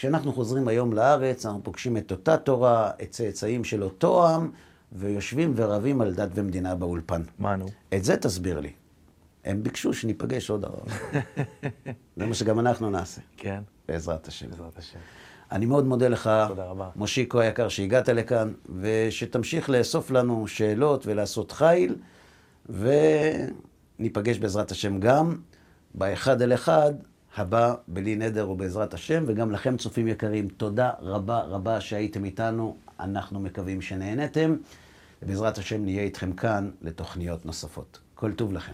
כשאנחנו 0.00 0.32
חוזרים 0.32 0.68
היום 0.68 0.92
לארץ, 0.92 1.46
אנחנו 1.46 1.62
פוגשים 1.62 1.96
את 1.96 2.10
אותה 2.10 2.36
תורה, 2.36 2.90
את 3.02 3.10
צאצאים 3.10 3.64
של 3.64 3.82
אותו 3.82 4.28
עם, 4.28 4.50
ויושבים 4.92 5.52
ורבים 5.56 6.00
על 6.00 6.14
דת 6.14 6.28
ומדינה 6.34 6.74
באולפן. 6.74 7.22
מה 7.38 7.56
נו? 7.56 7.66
את 7.94 8.04
זה 8.04 8.16
תסביר 8.16 8.60
לי. 8.60 8.72
הם 9.44 9.62
ביקשו 9.62 9.94
שניפגש 9.94 10.50
עוד 10.50 10.64
הרבה. 10.64 10.82
זה 12.16 12.26
מה 12.26 12.34
שגם 12.34 12.60
אנחנו 12.60 12.90
נעשה, 12.90 13.20
כן, 13.36 13.62
בעזרת 13.88 14.28
השם. 14.28 14.50
בעזרת 14.50 14.78
השם. 14.78 14.98
אני 15.52 15.66
מאוד 15.66 15.86
מודה 15.86 16.08
לך, 16.08 16.30
תודה 16.48 16.64
רבה. 16.64 16.90
מושיקו 16.96 17.40
היקר, 17.40 17.68
שהגעת 17.68 18.08
לכאן, 18.08 18.52
ושתמשיך 18.80 19.70
לאסוף 19.70 20.10
לנו 20.10 20.48
שאלות 20.48 21.06
ולעשות 21.06 21.52
חיל, 21.52 21.96
וניפגש 22.68 24.38
בעזרת 24.38 24.70
השם 24.70 25.00
גם 25.00 25.36
באחד 25.94 26.42
אל 26.42 26.54
אחד 26.54 26.92
הבא 27.36 27.74
בלי 27.88 28.16
נדר 28.16 28.50
ובעזרת 28.50 28.94
השם, 28.94 29.24
וגם 29.26 29.50
לכם 29.50 29.76
צופים 29.76 30.08
יקרים, 30.08 30.48
תודה 30.48 30.90
רבה 31.00 31.40
רבה 31.40 31.80
שהייתם 31.80 32.24
איתנו, 32.24 32.76
אנחנו 33.00 33.40
מקווים 33.40 33.80
שנהנתם, 33.82 34.56
ובעזרת 35.22 35.58
השם 35.58 35.84
נהיה 35.84 36.02
איתכם 36.02 36.32
כאן 36.32 36.70
לתוכניות 36.82 37.46
נוספות. 37.46 37.98
כל 38.14 38.32
טוב 38.32 38.52
לכם. 38.52 38.72